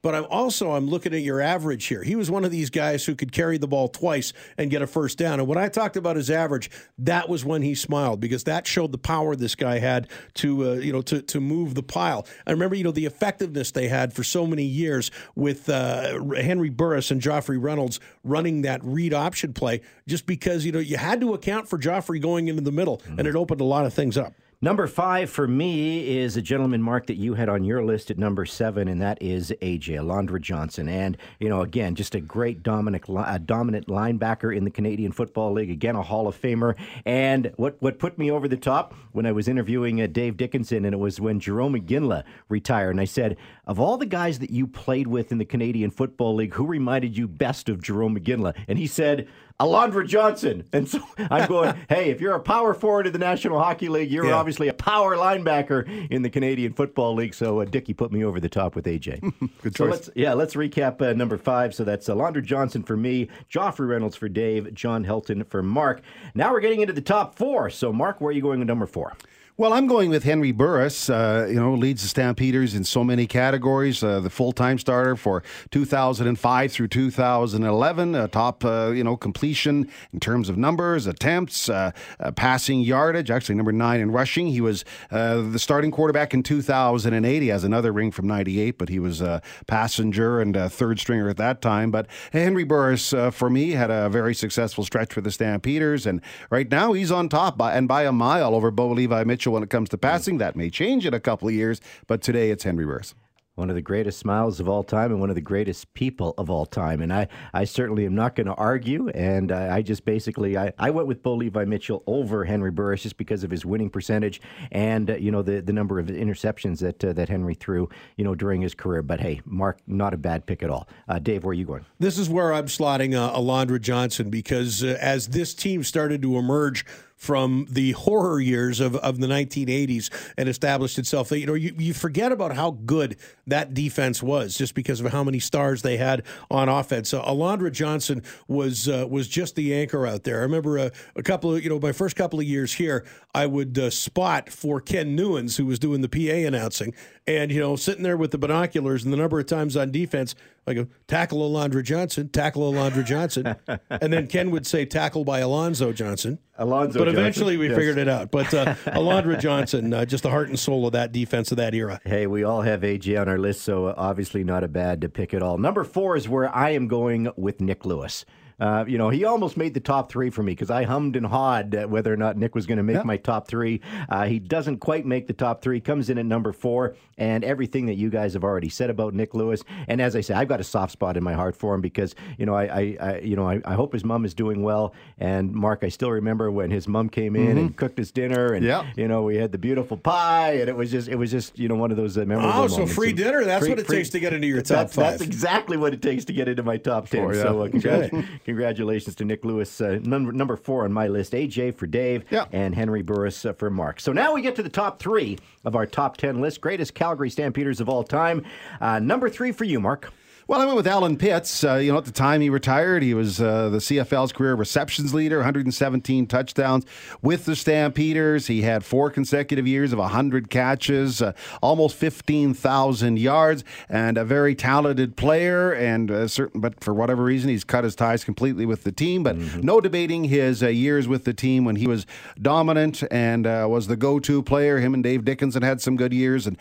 But 0.00 0.14
I'm 0.14 0.26
also 0.30 0.72
I'm 0.72 0.86
looking 0.86 1.12
at 1.12 1.22
your 1.22 1.40
average 1.40 1.86
here. 1.86 2.02
He 2.02 2.14
was 2.14 2.30
one 2.30 2.44
of 2.44 2.50
these 2.50 2.70
guys 2.70 3.04
who 3.04 3.14
could 3.14 3.32
carry 3.32 3.58
the 3.58 3.66
ball 3.66 3.88
twice 3.88 4.32
and 4.56 4.70
get 4.70 4.80
a 4.80 4.86
first 4.86 5.18
down. 5.18 5.40
And 5.40 5.48
when 5.48 5.58
I 5.58 5.68
talked 5.68 5.96
about 5.96 6.16
his 6.16 6.30
average, 6.30 6.70
that 6.98 7.28
was 7.28 7.44
when 7.44 7.62
he 7.62 7.74
smiled 7.74 8.20
because 8.20 8.44
that 8.44 8.66
showed 8.66 8.92
the 8.92 8.98
power 8.98 9.34
this 9.34 9.54
guy 9.54 9.78
had 9.78 10.08
to 10.34 10.70
uh, 10.70 10.74
you 10.74 10.92
know 10.92 11.02
to 11.02 11.20
to 11.22 11.40
move 11.40 11.74
the 11.74 11.82
pile. 11.82 12.26
I 12.46 12.52
remember 12.52 12.76
you 12.76 12.84
know 12.84 12.92
the 12.92 13.06
effectiveness 13.06 13.72
they 13.72 13.88
had 13.88 14.12
for 14.12 14.22
so 14.22 14.46
many 14.46 14.64
years 14.64 15.10
with 15.34 15.68
uh, 15.68 16.22
Henry 16.34 16.70
Burris 16.70 17.10
and 17.10 17.20
Joffrey 17.20 17.60
Reynolds 17.60 17.98
running 18.22 18.62
that 18.62 18.82
read 18.84 19.12
option 19.12 19.52
play, 19.52 19.80
just 20.06 20.26
because 20.26 20.64
you 20.64 20.72
know 20.72 20.78
you 20.78 20.96
had 20.96 21.20
to 21.20 21.34
account 21.34 21.68
for 21.68 21.78
Joffrey 21.78 22.20
going 22.20 22.48
into 22.48 22.62
the 22.62 22.72
middle, 22.72 23.02
and 23.16 23.26
it 23.26 23.34
opened 23.34 23.60
a 23.60 23.64
lot 23.64 23.84
of 23.84 23.92
things 23.92 24.16
up. 24.16 24.32
Number 24.60 24.88
five 24.88 25.30
for 25.30 25.46
me 25.46 26.18
is 26.18 26.36
a 26.36 26.42
gentleman, 26.42 26.82
Mark, 26.82 27.06
that 27.06 27.14
you 27.16 27.34
had 27.34 27.48
on 27.48 27.62
your 27.62 27.84
list 27.84 28.10
at 28.10 28.18
number 28.18 28.44
seven, 28.44 28.88
and 28.88 29.00
that 29.00 29.22
is 29.22 29.54
AJ 29.62 30.00
Alondra 30.00 30.40
Johnson. 30.40 30.88
And 30.88 31.16
you 31.38 31.48
know, 31.48 31.60
again, 31.60 31.94
just 31.94 32.16
a 32.16 32.20
great 32.20 32.64
dominant, 32.64 33.04
uh, 33.08 33.38
dominant 33.38 33.86
linebacker 33.86 34.56
in 34.56 34.64
the 34.64 34.70
Canadian 34.72 35.12
Football 35.12 35.52
League. 35.52 35.70
Again, 35.70 35.94
a 35.94 36.02
Hall 36.02 36.26
of 36.26 36.36
Famer. 36.36 36.74
And 37.06 37.52
what 37.54 37.76
what 37.78 38.00
put 38.00 38.18
me 38.18 38.32
over 38.32 38.48
the 38.48 38.56
top 38.56 38.94
when 39.12 39.26
I 39.26 39.30
was 39.32 39.46
interviewing 39.46 40.02
uh, 40.02 40.08
Dave 40.08 40.36
Dickenson, 40.36 40.84
and 40.84 40.92
it 40.92 40.98
was 40.98 41.20
when 41.20 41.38
Jarome 41.38 41.80
Iginla 41.80 42.24
retired, 42.48 42.90
and 42.90 43.00
I 43.00 43.04
said, 43.04 43.36
of 43.64 43.78
all 43.78 43.96
the 43.96 44.06
guys 44.06 44.40
that 44.40 44.50
you 44.50 44.66
played 44.66 45.06
with 45.06 45.30
in 45.30 45.38
the 45.38 45.44
Canadian 45.44 45.92
Football 45.92 46.34
League, 46.34 46.54
who 46.54 46.66
reminded 46.66 47.16
you 47.16 47.28
best 47.28 47.68
of 47.68 47.78
Jarome 47.78 48.18
Iginla? 48.18 48.56
And 48.66 48.76
he 48.76 48.88
said. 48.88 49.28
Alondra 49.60 50.06
Johnson. 50.06 50.64
And 50.72 50.88
so 50.88 51.00
I'm 51.18 51.48
going, 51.48 51.74
hey, 51.88 52.10
if 52.10 52.20
you're 52.20 52.34
a 52.34 52.40
power 52.40 52.74
forward 52.74 53.06
in 53.06 53.12
the 53.12 53.18
National 53.18 53.58
Hockey 53.58 53.88
League, 53.88 54.10
you're 54.10 54.26
yeah. 54.26 54.34
obviously 54.34 54.68
a 54.68 54.72
power 54.72 55.16
linebacker 55.16 56.08
in 56.10 56.22
the 56.22 56.30
Canadian 56.30 56.72
Football 56.72 57.14
League. 57.14 57.34
So 57.34 57.60
uh, 57.60 57.64
Dickie 57.64 57.94
put 57.94 58.12
me 58.12 58.24
over 58.24 58.38
the 58.38 58.48
top 58.48 58.76
with 58.76 58.86
AJ. 58.86 59.20
Good 59.62 59.74
choice. 59.74 59.76
So 59.76 59.84
let's, 59.84 60.10
yeah, 60.14 60.32
let's 60.34 60.54
recap 60.54 61.02
uh, 61.02 61.12
number 61.12 61.36
five. 61.36 61.74
So 61.74 61.82
that's 61.84 62.08
Alondra 62.08 62.44
Johnson 62.44 62.82
for 62.82 62.96
me, 62.96 63.28
Joffrey 63.50 63.88
Reynolds 63.88 64.16
for 64.16 64.28
Dave, 64.28 64.72
John 64.74 65.04
Helton 65.04 65.46
for 65.46 65.62
Mark. 65.62 66.02
Now 66.34 66.52
we're 66.52 66.60
getting 66.60 66.80
into 66.80 66.92
the 66.92 67.00
top 67.00 67.34
four. 67.34 67.70
So, 67.70 67.92
Mark, 67.92 68.20
where 68.20 68.28
are 68.28 68.32
you 68.32 68.42
going 68.42 68.60
with 68.60 68.68
number 68.68 68.86
four? 68.86 69.14
Well, 69.60 69.72
I'm 69.72 69.88
going 69.88 70.08
with 70.08 70.22
Henry 70.22 70.52
Burris. 70.52 71.10
Uh, 71.10 71.48
you 71.48 71.56
know, 71.56 71.74
leads 71.74 72.02
the 72.02 72.08
Stampeders 72.08 72.76
in 72.76 72.84
so 72.84 73.02
many 73.02 73.26
categories. 73.26 74.04
Uh, 74.04 74.20
the 74.20 74.30
full-time 74.30 74.78
starter 74.78 75.16
for 75.16 75.42
2005 75.72 76.70
through 76.70 76.86
2011. 76.86 78.14
Uh, 78.14 78.28
top, 78.28 78.64
uh, 78.64 78.92
you 78.94 79.02
know, 79.02 79.16
completion 79.16 79.90
in 80.12 80.20
terms 80.20 80.48
of 80.48 80.56
numbers, 80.56 81.08
attempts, 81.08 81.68
uh, 81.68 81.90
uh, 82.20 82.30
passing 82.30 82.82
yardage. 82.82 83.32
Actually, 83.32 83.56
number 83.56 83.72
nine 83.72 83.98
in 83.98 84.12
rushing. 84.12 84.46
He 84.46 84.60
was 84.60 84.84
the 85.10 85.58
starting 85.58 85.90
quarterback 85.90 86.32
in 86.32 86.44
2008. 86.44 87.42
He 87.42 87.48
has 87.48 87.64
another 87.64 87.90
ring 87.90 88.12
from 88.12 88.28
'98, 88.28 88.78
but 88.78 88.88
he 88.88 89.00
was 89.00 89.20
a 89.20 89.42
passenger 89.66 90.40
and 90.40 90.54
a 90.54 90.70
third 90.70 91.00
stringer 91.00 91.28
at 91.28 91.36
that 91.38 91.60
time. 91.60 91.90
But 91.90 92.06
Henry 92.32 92.62
Burris, 92.62 93.12
for 93.32 93.50
me, 93.50 93.72
had 93.72 93.90
a 93.90 94.08
very 94.08 94.36
successful 94.36 94.84
stretch 94.84 95.12
for 95.12 95.20
the 95.20 95.32
Stampeders, 95.32 96.06
and 96.06 96.20
right 96.48 96.70
now 96.70 96.92
he's 96.92 97.10
on 97.10 97.28
top 97.28 97.58
by, 97.58 97.72
and 97.72 97.88
by 97.88 98.04
a 98.04 98.12
mile 98.12 98.54
over 98.54 98.70
Bo 98.70 98.90
Levi 98.90 99.24
Mitchell 99.24 99.47
when 99.50 99.62
it 99.62 99.70
comes 99.70 99.88
to 99.90 99.98
passing. 99.98 100.38
That 100.38 100.56
may 100.56 100.70
change 100.70 101.06
in 101.06 101.14
a 101.14 101.20
couple 101.20 101.48
of 101.48 101.54
years, 101.54 101.80
but 102.06 102.22
today 102.22 102.50
it's 102.50 102.64
Henry 102.64 102.84
Burris 102.84 103.14
one 103.58 103.68
of 103.68 103.74
the 103.74 103.82
greatest 103.82 104.20
smiles 104.20 104.60
of 104.60 104.68
all 104.68 104.84
time 104.84 105.10
and 105.10 105.18
one 105.18 105.30
of 105.30 105.34
the 105.34 105.42
greatest 105.42 105.92
people 105.92 106.32
of 106.38 106.48
all 106.48 106.64
time. 106.64 107.02
And 107.02 107.12
I, 107.12 107.26
I 107.52 107.64
certainly 107.64 108.06
am 108.06 108.14
not 108.14 108.36
going 108.36 108.46
to 108.46 108.54
argue. 108.54 109.08
And 109.08 109.50
I, 109.50 109.78
I 109.78 109.82
just 109.82 110.04
basically 110.04 110.56
I, 110.56 110.72
I 110.78 110.90
went 110.90 111.08
with 111.08 111.24
Bo 111.24 111.34
Levi 111.34 111.64
Mitchell 111.64 112.04
over 112.06 112.44
Henry 112.44 112.70
Burris 112.70 113.02
just 113.02 113.16
because 113.16 113.42
of 113.42 113.50
his 113.50 113.66
winning 113.66 113.90
percentage 113.90 114.40
and 114.70 115.10
uh, 115.10 115.16
you 115.16 115.32
know 115.32 115.42
the 115.42 115.60
the 115.60 115.72
number 115.72 115.98
of 115.98 116.06
interceptions 116.06 116.78
that 116.78 117.04
uh, 117.04 117.12
that 117.14 117.28
Henry 117.28 117.54
threw 117.54 117.88
you 118.16 118.24
know 118.24 118.36
during 118.36 118.62
his 118.62 118.74
career. 118.74 119.02
But 119.02 119.20
hey, 119.20 119.40
Mark, 119.44 119.80
not 119.88 120.14
a 120.14 120.16
bad 120.16 120.46
pick 120.46 120.62
at 120.62 120.70
all. 120.70 120.88
Uh, 121.08 121.18
Dave, 121.18 121.42
where 121.42 121.50
are 121.50 121.54
you 121.54 121.64
going? 121.64 121.84
This 121.98 122.16
is 122.16 122.30
where 122.30 122.52
I'm 122.52 122.66
slotting 122.66 123.16
uh, 123.16 123.36
Alondra 123.36 123.80
Johnson 123.80 124.30
because 124.30 124.84
uh, 124.84 124.96
as 125.00 125.28
this 125.28 125.52
team 125.52 125.82
started 125.82 126.22
to 126.22 126.38
emerge 126.38 126.86
from 127.18 127.66
the 127.68 127.92
horror 127.92 128.40
years 128.40 128.78
of, 128.78 128.94
of 128.96 129.18
the 129.18 129.26
1980s 129.26 130.08
and 130.38 130.48
established 130.48 130.98
itself. 130.98 131.32
You 131.32 131.46
know, 131.46 131.54
you, 131.54 131.74
you 131.76 131.92
forget 131.92 132.30
about 132.30 132.54
how 132.54 132.70
good 132.70 133.16
that 133.48 133.74
defense 133.74 134.22
was 134.22 134.56
just 134.56 134.74
because 134.74 135.00
of 135.00 135.10
how 135.10 135.24
many 135.24 135.40
stars 135.40 135.82
they 135.82 135.96
had 135.96 136.22
on 136.48 136.68
offense. 136.68 137.12
Uh, 137.12 137.22
Alondra 137.24 137.72
Johnson 137.72 138.22
was 138.46 138.88
uh, 138.88 139.04
was 139.10 139.26
just 139.26 139.56
the 139.56 139.74
anchor 139.74 140.06
out 140.06 140.22
there. 140.22 140.38
I 140.38 140.42
remember 140.42 140.78
a, 140.78 140.92
a, 141.16 141.22
couple 141.22 141.54
of, 141.54 141.62
you 141.62 141.68
know, 141.68 141.80
my 141.80 141.92
first 141.92 142.14
couple 142.14 142.38
of 142.38 142.46
years 142.46 142.72
here, 142.72 143.04
I 143.34 143.46
would 143.46 143.76
uh, 143.76 143.90
spot 143.90 144.48
for 144.50 144.80
Ken 144.80 145.16
Newens, 145.16 145.56
who 145.56 145.66
was 145.66 145.80
doing 145.80 146.00
the 146.02 146.08
PA 146.08 146.46
announcing, 146.46 146.94
and, 147.26 147.50
you 147.50 147.60
know, 147.60 147.74
sitting 147.74 148.04
there 148.04 148.16
with 148.16 148.30
the 148.30 148.38
binoculars 148.38 149.02
and 149.02 149.12
the 149.12 149.16
number 149.16 149.40
of 149.40 149.46
times 149.46 149.76
on 149.76 149.90
defense, 149.90 150.36
I 150.68 150.74
go, 150.74 150.86
tackle 151.06 151.48
Alondra 151.50 151.82
Johnson, 151.82 152.28
tackle 152.28 152.72
Alondra 152.72 153.04
Johnson. 153.04 153.56
and 153.90 154.12
then 154.12 154.26
Ken 154.26 154.50
would 154.50 154.66
say, 154.66 154.84
tackle 154.84 155.24
by 155.24 155.40
Alonzo 155.40 155.92
Johnson. 155.92 156.38
Alonzo 156.56 156.98
But 156.98 157.08
eventually 157.08 157.54
Johnson. 157.54 157.60
we 157.60 157.68
yes. 157.68 157.76
figured 157.76 157.98
it 157.98 158.08
out. 158.08 158.30
But 158.30 158.52
uh, 158.52 158.74
Alondra 158.86 159.38
Johnson, 159.40 159.92
uh, 159.94 160.04
just 160.04 160.22
the 160.22 160.30
heart 160.30 160.48
and 160.48 160.58
soul 160.58 160.86
of 160.86 160.92
that 160.92 161.12
defense 161.12 161.50
of 161.50 161.56
that 161.56 161.74
era. 161.74 162.00
Hey, 162.04 162.26
we 162.26 162.44
all 162.44 162.62
have 162.62 162.80
AJ 162.82 163.20
on 163.20 163.28
our 163.28 163.38
list, 163.38 163.62
so 163.62 163.94
obviously 163.96 164.44
not 164.44 164.64
a 164.64 164.68
bad 164.68 165.00
to 165.02 165.08
pick 165.08 165.34
at 165.34 165.42
all. 165.42 165.58
Number 165.58 165.84
four 165.84 166.16
is 166.16 166.28
where 166.28 166.54
I 166.54 166.70
am 166.70 166.88
going 166.88 167.30
with 167.36 167.60
Nik 167.60 167.84
Lewis. 167.84 168.24
Uh, 168.60 168.84
you 168.88 168.98
know, 168.98 169.08
he 169.08 169.24
almost 169.24 169.56
made 169.56 169.74
the 169.74 169.80
top 169.80 170.10
three 170.10 170.30
for 170.30 170.42
me 170.42 170.52
because 170.52 170.70
I 170.70 170.84
hummed 170.84 171.16
and 171.16 171.26
hawed 171.26 171.74
whether 171.88 172.12
or 172.12 172.16
not 172.16 172.36
Nik 172.36 172.54
was 172.54 172.66
going 172.66 172.78
to 172.78 172.82
make 172.82 173.04
my 173.04 173.16
top 173.16 173.46
three. 173.46 173.80
Uh, 174.08 174.26
he 174.26 174.38
doesn't 174.38 174.78
quite 174.78 175.06
make 175.06 175.26
the 175.26 175.32
top 175.32 175.62
three, 175.62 175.80
comes 175.80 176.10
in 176.10 176.18
at 176.18 176.26
number 176.26 176.52
four, 176.52 176.96
and 177.16 177.44
everything 177.44 177.86
that 177.86 177.94
you 177.94 178.10
guys 178.10 178.32
have 178.34 178.44
already 178.44 178.68
said 178.68 178.90
about 178.90 179.14
Nik 179.14 179.34
Lewis. 179.34 179.62
And 179.86 180.00
as 180.00 180.16
I 180.16 180.20
say, 180.20 180.34
I've 180.34 180.48
got 180.48 180.60
a 180.60 180.64
soft 180.64 180.92
spot 180.92 181.16
in 181.16 181.22
my 181.22 181.34
heart 181.34 181.56
for 181.56 181.74
him 181.74 181.80
because 181.80 182.14
you 182.36 182.46
know 182.46 182.54
I, 182.54 182.64
I, 182.64 182.96
I 183.00 183.18
you 183.18 183.36
know 183.36 183.48
I, 183.48 183.60
I, 183.64 183.74
hope 183.74 183.92
his 183.92 184.04
mom 184.04 184.24
is 184.24 184.34
doing 184.34 184.62
well. 184.62 184.94
And 185.18 185.52
Mark, 185.52 185.84
I 185.84 185.88
still 185.88 186.10
remember 186.10 186.50
when 186.50 186.70
his 186.70 186.88
mom 186.88 187.08
came 187.08 187.36
in 187.36 187.46
mm-hmm. 187.46 187.58
and 187.58 187.76
cooked 187.76 187.98
his 187.98 188.10
dinner, 188.10 188.54
and 188.54 188.64
you 188.96 189.08
know 189.08 189.22
we 189.22 189.36
had 189.36 189.52
the 189.52 189.58
beautiful 189.58 189.96
pie, 189.96 190.52
and 190.54 190.68
it 190.68 190.76
was 190.76 190.90
just 190.90 191.08
it 191.08 191.16
was 191.16 191.30
just 191.30 191.58
you 191.58 191.68
know 191.68 191.76
one 191.76 191.90
of 191.90 191.96
those 191.96 192.16
uh, 192.16 192.24
memorable. 192.24 192.52
Oh, 192.52 192.68
so 192.68 192.86
free 192.86 193.12
dinner. 193.12 193.44
That's 193.44 193.68
what 193.68 193.78
it 193.78 193.86
free, 193.86 193.98
takes 193.98 194.10
to 194.10 194.20
get 194.20 194.32
into 194.32 194.46
your 194.46 194.62
top 194.62 194.76
that's, 194.76 194.94
five. 194.94 195.04
That's 195.12 195.22
exactly 195.22 195.76
what 195.76 195.92
it 195.94 196.02
takes 196.02 196.24
to 196.26 196.32
get 196.32 196.48
into 196.48 196.62
my 196.62 196.76
top 196.76 197.08
ten. 197.08 197.22
Sure, 197.22 197.34
yeah. 197.34 197.42
So 197.42 197.62
uh, 197.62 197.68
congratulations, 197.68 198.40
congratulations 198.48 199.14
to 199.14 199.26
Nik 199.26 199.44
Lewis, 199.44 199.78
uh, 199.78 199.98
number, 200.04 200.32
number 200.32 200.56
four 200.56 200.84
on 200.84 200.92
my 200.92 201.06
list. 201.06 201.34
AJ 201.34 201.74
for 201.74 201.86
Dave 201.86 202.24
yeah. 202.30 202.46
and 202.50 202.74
Henry 202.74 203.02
Burris 203.02 203.44
uh, 203.44 203.52
for 203.52 203.68
Mark. 203.68 204.00
So 204.00 204.10
now 204.10 204.32
we 204.32 204.40
get 204.40 204.56
to 204.56 204.62
the 204.62 204.70
top 204.70 204.98
three 204.98 205.38
of 205.66 205.76
our 205.76 205.84
top 205.84 206.16
10 206.16 206.40
list. 206.40 206.62
Greatest 206.62 206.94
Calgary 206.94 207.28
Stampeders 207.28 207.78
of 207.78 207.90
all 207.90 208.02
time. 208.02 208.46
Uh, 208.80 209.00
number 209.00 209.28
three 209.28 209.52
for 209.52 209.64
you, 209.64 209.78
Mark. 209.80 210.10
Well, 210.48 210.62
I 210.62 210.64
went 210.64 210.78
with 210.78 210.86
Allen 210.86 211.18
Pitts. 211.18 211.62
Uh, 211.62 211.74
you 211.74 211.92
know, 211.92 211.98
at 211.98 212.06
the 212.06 212.10
time 212.10 212.40
he 212.40 212.48
retired, 212.48 213.02
he 213.02 213.12
was 213.12 213.38
uh, 213.38 213.68
the 213.68 213.76
CFL's 213.80 214.32
career 214.32 214.54
receptions 214.54 215.12
leader, 215.12 215.36
117 215.36 216.26
touchdowns 216.26 216.86
with 217.20 217.44
the 217.44 217.54
Stampeders. 217.54 218.46
He 218.46 218.62
had 218.62 218.82
four 218.82 219.10
consecutive 219.10 219.66
years 219.66 219.92
of 219.92 219.98
100 219.98 220.48
catches, 220.48 221.20
uh, 221.20 221.34
almost 221.60 221.96
15,000 221.96 223.18
yards, 223.18 223.62
and 223.90 224.16
a 224.16 224.24
very 224.24 224.54
talented 224.54 225.18
player. 225.18 225.70
And 225.70 226.10
uh, 226.10 226.26
certain, 226.28 226.62
but 226.62 226.82
for 226.82 226.94
whatever 226.94 227.24
reason, 227.24 227.50
he's 227.50 227.62
cut 227.62 227.84
his 227.84 227.94
ties 227.94 228.24
completely 228.24 228.64
with 228.64 228.84
the 228.84 228.92
team. 228.92 229.22
But 229.22 229.36
mm-hmm. 229.36 229.60
no 229.60 229.82
debating 229.82 230.24
his 230.24 230.62
uh, 230.62 230.68
years 230.68 231.06
with 231.06 231.24
the 231.24 231.34
team 231.34 231.66
when 231.66 231.76
he 231.76 231.86
was 231.86 232.06
dominant 232.40 233.02
and 233.10 233.46
uh, 233.46 233.66
was 233.68 233.86
the 233.86 233.96
go-to 233.96 234.42
player. 234.42 234.78
Him 234.78 234.94
and 234.94 235.02
Dave 235.02 235.26
Dickenson 235.26 235.60
had 235.60 235.82
some 235.82 235.96
good 235.96 236.14
years, 236.14 236.46
and 236.46 236.56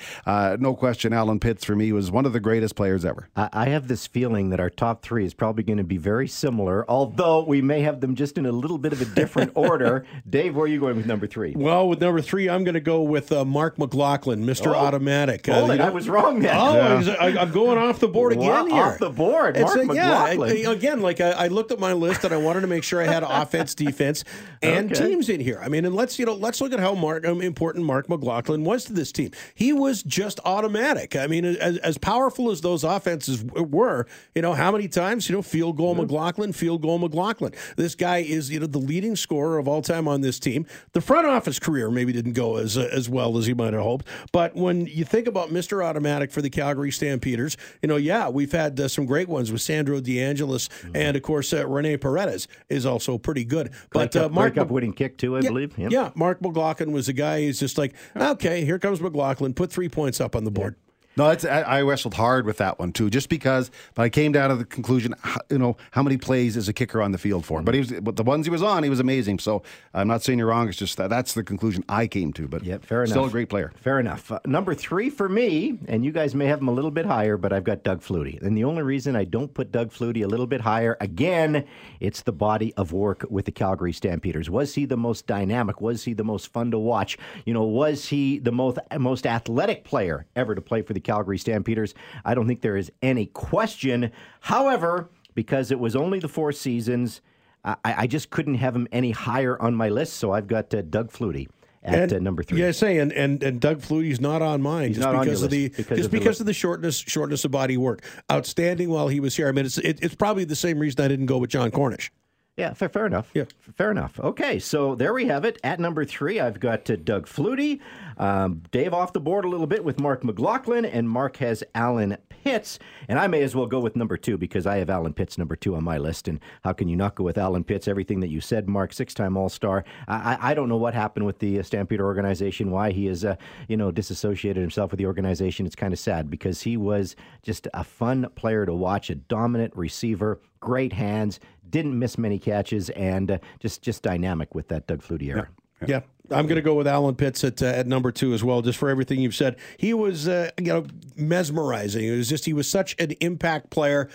no 0.61 0.75
question, 0.75 1.13
Allen 1.13 1.39
Pitts 1.39 1.63
for 1.63 1.77
me 1.77 1.93
was 1.93 2.11
one 2.11 2.25
of 2.25 2.33
the 2.33 2.41
greatest 2.41 2.75
players 2.75 3.05
ever. 3.05 3.29
I, 3.37 3.47
I 3.53 3.76
have 3.77 3.87
this 3.87 4.07
feeling 4.07 4.49
that 4.49 4.59
our 4.59 4.71
top 4.71 5.03
three 5.03 5.23
is 5.23 5.35
probably 5.35 5.63
going 5.63 5.77
to 5.77 5.83
be 5.83 5.97
very 5.97 6.27
similar, 6.27 6.83
although 6.89 7.43
we 7.43 7.61
may 7.61 7.81
have 7.81 8.01
them 8.01 8.15
just 8.15 8.35
in 8.35 8.47
a 8.47 8.51
little 8.51 8.79
bit 8.79 8.91
of 8.91 8.99
a 9.01 9.05
different 9.05 9.51
order. 9.55 10.03
Dave, 10.27 10.55
where 10.55 10.65
are 10.65 10.67
you 10.67 10.79
going 10.79 10.97
with 10.97 11.05
number 11.05 11.27
three? 11.27 11.53
Well, 11.55 11.87
with 11.87 12.01
number 12.01 12.19
three, 12.21 12.49
I'm 12.49 12.63
going 12.63 12.73
to 12.73 12.79
go 12.79 13.03
with 13.03 13.31
uh, 13.31 13.45
Mark 13.45 13.77
McLaughlin, 13.77 14.43
Mr. 14.45 14.67
Oh, 14.67 14.75
Automatic. 14.75 15.45
Hold 15.45 15.69
uh, 15.69 15.73
it, 15.73 15.81
I 15.81 15.89
was 15.91 16.09
wrong 16.09 16.39
then. 16.39 16.55
Oh, 16.57 16.99
yeah. 16.99 17.13
I, 17.19 17.41
am 17.43 17.51
going 17.51 17.77
off 17.77 17.99
the 17.99 18.07
board 18.07 18.33
again 18.33 18.67
here. 18.67 18.81
Off 18.81 18.97
the 18.97 19.11
board, 19.11 19.59
Mark 19.59 19.75
a, 19.75 19.85
McLaughlin. 19.85 20.57
Yeah, 20.57 20.71
again, 20.71 21.01
like 21.01 21.21
I, 21.21 21.31
I, 21.31 21.47
looked 21.49 21.71
at 21.71 21.79
my 21.79 21.93
list 21.93 22.23
and 22.23 22.33
I 22.33 22.37
wanted 22.37 22.61
to 22.61 22.67
make 22.67 22.83
sure 22.83 22.99
I 22.99 23.05
had 23.05 23.21
offense, 23.27 23.75
defense, 23.75 24.23
and 24.63 24.91
okay. 24.91 25.07
teams 25.07 25.29
in 25.29 25.39
here. 25.39 25.61
I 25.63 25.69
mean, 25.69 25.85
and 25.85 25.93
let's 25.93 26.17
you 26.17 26.25
know, 26.25 26.33
let's 26.33 26.61
look 26.61 26.73
at 26.73 26.79
how 26.79 26.95
Mark, 26.95 27.27
um, 27.27 27.41
important 27.41 27.85
Mark 27.85 28.09
McLaughlin 28.09 28.63
was 28.63 28.85
to 28.85 28.93
this 28.93 29.11
team. 29.11 29.29
He 29.53 29.71
was 29.71 30.01
just 30.01 30.39
automatic. 30.45 31.15
I 31.15 31.27
mean, 31.27 31.45
as, 31.45 31.77
as 31.77 31.99
powerful 31.99 32.49
as 32.49 32.61
those 32.61 32.83
offenses 32.83 33.43
were, 33.71 34.05
you 34.35 34.41
know, 34.41 34.53
how 34.53 34.71
many 34.71 34.87
times, 34.87 35.29
you 35.29 35.35
know, 35.35 35.41
field 35.41 35.77
goal 35.77 35.93
mm-hmm. 35.93 36.03
McLaughlin, 36.03 36.53
field 36.53 36.81
goal 36.81 36.99
McLaughlin. 36.99 37.53
This 37.75 37.95
guy 37.95 38.19
is, 38.19 38.49
you 38.49 38.59
know, 38.59 38.67
the 38.67 38.77
leading 38.77 39.15
scorer 39.15 39.57
of 39.57 39.67
all 39.67 39.81
time 39.81 40.07
on 40.07 40.21
this 40.21 40.39
team. 40.39 40.65
The 40.93 41.01
front 41.01 41.27
office 41.27 41.59
career 41.59 41.89
maybe 41.89 42.13
didn't 42.13 42.33
go 42.33 42.57
as 42.57 42.77
uh, 42.77 42.89
as 42.91 43.09
well 43.09 43.37
as 43.37 43.45
he 43.45 43.53
might 43.53 43.73
have 43.73 43.83
hoped, 43.83 44.07
but 44.31 44.55
when 44.55 44.85
you 44.87 45.05
think 45.05 45.27
about 45.27 45.49
Mr. 45.49 45.83
Automatic 45.83 46.31
for 46.31 46.41
the 46.41 46.49
Calgary 46.49 46.91
Stampeders, 46.91 47.57
you 47.81 47.87
know, 47.87 47.97
yeah, 47.97 48.29
we've 48.29 48.51
had 48.51 48.79
uh, 48.79 48.87
some 48.87 49.05
great 49.05 49.27
ones 49.27 49.51
with 49.51 49.61
Sandro 49.61 49.99
DeAngelis, 49.99 50.69
mm-hmm. 50.69 50.95
and 50.95 51.15
of 51.15 51.23
course 51.23 51.53
uh, 51.53 51.67
Rene 51.67 51.97
Paredes 51.97 52.47
is 52.69 52.85
also 52.85 53.17
pretty 53.17 53.45
good. 53.45 53.71
But 53.91 54.15
uh, 54.15 54.29
Mark 54.29 54.57
up 54.57 54.69
winning 54.69 54.93
kick 54.93 55.17
too, 55.17 55.37
I 55.37 55.41
yeah, 55.41 55.49
believe. 55.49 55.77
Yeah, 55.77 56.11
Mark 56.15 56.41
McLaughlin 56.41 56.91
was 56.91 57.07
a 57.07 57.13
guy 57.13 57.41
who's 57.43 57.59
just 57.59 57.77
like, 57.77 57.93
okay, 58.15 58.65
here 58.65 58.79
comes 58.79 59.01
McLaughlin, 59.01 59.53
put 59.53 59.71
three 59.71 59.89
points 59.89 60.21
up 60.21 60.35
on 60.35 60.43
the 60.43 60.51
board. 60.51 60.75
No, 61.17 61.29
it's, 61.31 61.43
I, 61.43 61.61
I 61.61 61.81
wrestled 61.81 62.13
hard 62.13 62.45
with 62.45 62.57
that 62.57 62.77
one 62.77 62.91
too, 62.93 63.09
just 63.09 63.27
because. 63.27 63.71
But 63.95 64.03
I 64.03 64.09
came 64.09 64.31
down 64.31 64.49
to 64.49 64.55
the 64.55 64.65
conclusion, 64.65 65.15
you 65.49 65.57
know, 65.57 65.75
how 65.91 66.03
many 66.03 66.17
plays 66.17 66.55
is 66.55 66.69
a 66.69 66.73
kicker 66.73 67.01
on 67.01 67.11
the 67.11 67.17
field 67.17 67.43
for? 67.43 67.61
But 67.63 67.73
he 67.73 67.79
was, 67.79 67.91
but 67.91 68.15
the 68.15 68.23
ones 68.23 68.45
he 68.45 68.51
was 68.51 68.61
on, 68.61 68.83
he 68.83 68.89
was 68.89 68.99
amazing. 68.99 69.39
So 69.39 69.63
I'm 69.95 70.07
not 70.07 70.21
saying 70.21 70.37
you're 70.37 70.47
wrong. 70.47 70.69
It's 70.69 70.77
just 70.77 70.95
that 70.97 71.09
that's 71.09 71.33
the 71.33 71.43
conclusion 71.43 71.83
I 71.89 72.05
came 72.05 72.33
to. 72.33 72.47
But 72.47 72.63
yeah, 72.63 72.77
fair 72.77 73.03
enough. 73.03 73.13
Still 73.13 73.25
a 73.25 73.29
great 73.31 73.49
player. 73.49 73.73
Fair 73.81 73.99
enough. 73.99 74.31
Uh, 74.31 74.39
number 74.45 74.75
three 74.75 75.09
for 75.09 75.27
me, 75.27 75.79
and 75.87 76.05
you 76.05 76.11
guys 76.11 76.35
may 76.35 76.45
have 76.45 76.61
him 76.61 76.67
a 76.67 76.71
little 76.71 76.91
bit 76.91 77.07
higher, 77.07 77.35
but 77.35 77.51
I've 77.51 77.63
got 77.63 77.83
Doug 77.83 78.01
Flutie. 78.01 78.39
And 78.43 78.55
the 78.55 78.63
only 78.63 78.83
reason 78.83 79.15
I 79.15 79.23
don't 79.23 79.51
put 79.51 79.71
Doug 79.71 79.91
Flutie 79.91 80.23
a 80.23 80.27
little 80.27 80.45
bit 80.47 80.61
higher, 80.61 80.97
again, 81.01 81.65
it's 81.99 82.21
the 82.21 82.31
body 82.31 82.75
of 82.75 82.91
work 82.93 83.25
with 83.27 83.45
the 83.45 83.51
Calgary 83.51 83.93
Stampeders. 83.93 84.51
Was 84.51 84.75
he 84.75 84.85
the 84.85 84.97
most 84.97 85.25
dynamic? 85.25 85.81
Was 85.81 86.03
he 86.03 86.13
the 86.13 86.23
most 86.23 86.53
fun 86.53 86.69
to 86.71 86.77
watch? 86.77 87.17
You 87.45 87.55
know, 87.55 87.63
was 87.63 88.09
he 88.09 88.37
the 88.37 88.51
most 88.51 88.77
most 88.99 89.25
athletic 89.25 89.83
player 89.83 90.27
ever 90.35 90.53
to 90.53 90.61
play 90.61 90.83
for 90.83 90.93
the 90.93 91.06
Calgary 91.07 91.37
Stampeders? 91.37 91.95
I 92.25 92.35
don't 92.35 92.47
think 92.47 92.61
there 92.61 92.77
is 92.77 92.91
any 93.01 93.27
question. 93.27 94.11
However, 94.41 95.09
because 95.33 95.71
it 95.71 95.79
was 95.79 95.95
only 95.95 96.19
the 96.19 96.27
four 96.27 96.51
seasons, 96.51 97.21
I, 97.63 97.75
I 97.85 98.07
just 98.07 98.29
couldn't 98.29 98.55
have 98.55 98.75
him 98.75 98.87
any 98.91 99.11
higher 99.11 99.59
on 99.61 99.73
my 99.73 99.89
list. 99.89 100.17
So 100.17 100.33
I've 100.33 100.47
got 100.47 100.73
uh, 100.73 100.81
Doug 100.81 101.11
Flutie 101.11 101.47
at 101.81 102.11
uh, 102.11 102.19
number 102.19 102.43
three. 102.43 102.59
Yeah, 102.59 102.71
say 102.71 102.97
and, 102.97 103.13
and 103.13 103.41
and 103.41 103.61
Doug 103.61 103.79
Flutie's 103.79 104.19
not 104.19 104.41
on 104.41 104.61
mine 104.61 104.89
just 104.89 104.99
not 104.99 105.15
on 105.15 105.23
because 105.23 105.43
of 105.43 105.49
the 105.49 105.69
because 105.69 105.97
just 105.97 106.05
of 106.07 106.11
because 106.11 106.39
li- 106.39 106.43
of 106.43 106.45
the 106.47 106.53
shortness 106.53 106.97
shortness 106.97 107.45
of 107.45 107.51
body 107.51 107.77
work. 107.77 108.03
Outstanding 108.31 108.89
while 108.89 109.07
he 109.07 109.19
was 109.19 109.35
here. 109.35 109.47
I 109.47 109.51
mean, 109.53 109.65
it's 109.65 109.77
it, 109.77 109.99
it's 110.01 110.15
probably 110.15 110.43
the 110.43 110.55
same 110.55 110.79
reason 110.79 111.03
I 111.03 111.07
didn't 111.07 111.27
go 111.27 111.37
with 111.37 111.49
Jon 111.49 111.71
Cornish. 111.71 112.11
Yeah, 112.57 112.73
fair, 112.73 112.89
fair 112.89 113.05
enough. 113.05 113.29
Yeah. 113.35 113.43
Fair 113.75 113.91
enough. 113.91 114.19
Okay, 114.19 114.57
so 114.57 114.95
there 114.95 115.13
we 115.13 115.25
have 115.25 115.45
it. 115.45 115.59
At 115.63 115.79
number 115.79 116.03
three, 116.05 116.39
I've 116.39 116.59
got 116.59 116.89
uh, 116.89 116.95
Doug 116.95 117.27
Flutie. 117.27 117.79
Um, 118.17 118.63
Dave 118.71 118.95
off 118.95 119.13
the 119.13 119.19
board 119.19 119.45
a 119.45 119.47
little 119.47 119.67
bit 119.67 119.83
with 119.83 119.99
Mark 119.99 120.23
McLaughlin, 120.23 120.83
and 120.83 121.07
Mark 121.07 121.37
has 121.37 121.63
Allen 121.75 122.17
Pitts. 122.29 122.79
And 123.07 123.19
I 123.19 123.27
may 123.27 123.43
as 123.43 123.55
well 123.55 123.67
go 123.67 123.79
with 123.79 123.95
number 123.95 124.17
two 124.17 124.39
because 124.39 124.65
I 124.65 124.77
have 124.77 124.89
Allen 124.89 125.13
Pitts 125.13 125.37
number 125.37 125.55
two 125.55 125.75
on 125.75 125.83
my 125.83 125.99
list. 125.99 126.27
And 126.27 126.39
how 126.63 126.73
can 126.73 126.87
you 126.87 126.95
not 126.95 127.13
go 127.13 127.23
with 127.23 127.37
Allen 127.37 127.63
Pitts? 127.63 127.87
Everything 127.87 128.21
that 128.21 128.29
you 128.29 128.41
said, 128.41 128.67
Mark, 128.67 128.91
six-time 128.91 129.37
All-Star. 129.37 129.83
I, 130.07 130.15
I- 130.33 130.47
I 130.47 130.53
don't 130.55 130.69
know 130.69 130.77
what 130.77 130.95
happened 130.95 131.27
with 131.27 131.37
the 131.37 131.59
uh, 131.59 131.63
Stampeder 131.63 132.05
organization, 132.05 132.71
why 132.71 132.91
he 132.91 133.05
has, 133.05 133.23
uh, 133.23 133.35
you 133.67 133.77
know, 133.77 133.91
disassociated 133.91 134.61
himself 134.61 134.89
with 134.91 134.97
the 134.97 135.05
organization. 135.05 135.67
It's 135.67 135.75
kind 135.75 135.93
of 135.93 135.99
sad 135.99 136.31
because 136.31 136.61
he 136.61 136.75
was 136.77 137.15
just 137.43 137.67
a 137.75 137.83
fun 137.83 138.27
player 138.35 138.65
to 138.65 138.73
watch, 138.73 139.11
a 139.11 139.15
dominant 139.15 139.75
receiver, 139.75 140.39
great 140.59 140.93
hands, 140.93 141.39
didn't 141.69 141.97
miss 141.97 142.17
many 142.17 142.39
catches, 142.39 142.89
and 142.91 143.31
uh, 143.31 143.37
just 143.59 143.81
just 143.81 144.03
dynamic 144.03 144.55
with 144.55 144.67
that 144.69 144.87
Doug 144.87 145.01
Flutie 145.01 145.29
era. 145.29 145.49
Yeah. 145.85 146.01
I'm 146.29 146.45
going 146.47 146.57
to 146.57 146.61
go 146.61 146.73
with 146.73 146.87
Allen 146.87 147.15
Pitts 147.15 147.43
at, 147.43 147.61
uh, 147.61 147.67
at 147.67 147.87
number 147.87 148.11
two 148.11 148.33
as 148.33 148.43
well, 148.43 148.61
just 148.61 148.77
for 148.77 148.89
everything 148.89 149.21
you've 149.21 149.35
said. 149.35 149.55
He 149.77 149.93
was, 149.93 150.27
uh, 150.27 150.51
you 150.57 150.65
know, 150.65 150.85
mesmerizing. 151.15 152.03
It 152.03 152.17
was 152.17 152.27
just 152.27 152.45
he 152.45 152.53
was 152.53 152.69
such 152.69 152.95
an 152.99 153.11
impact 153.21 153.69
player, 153.69 154.09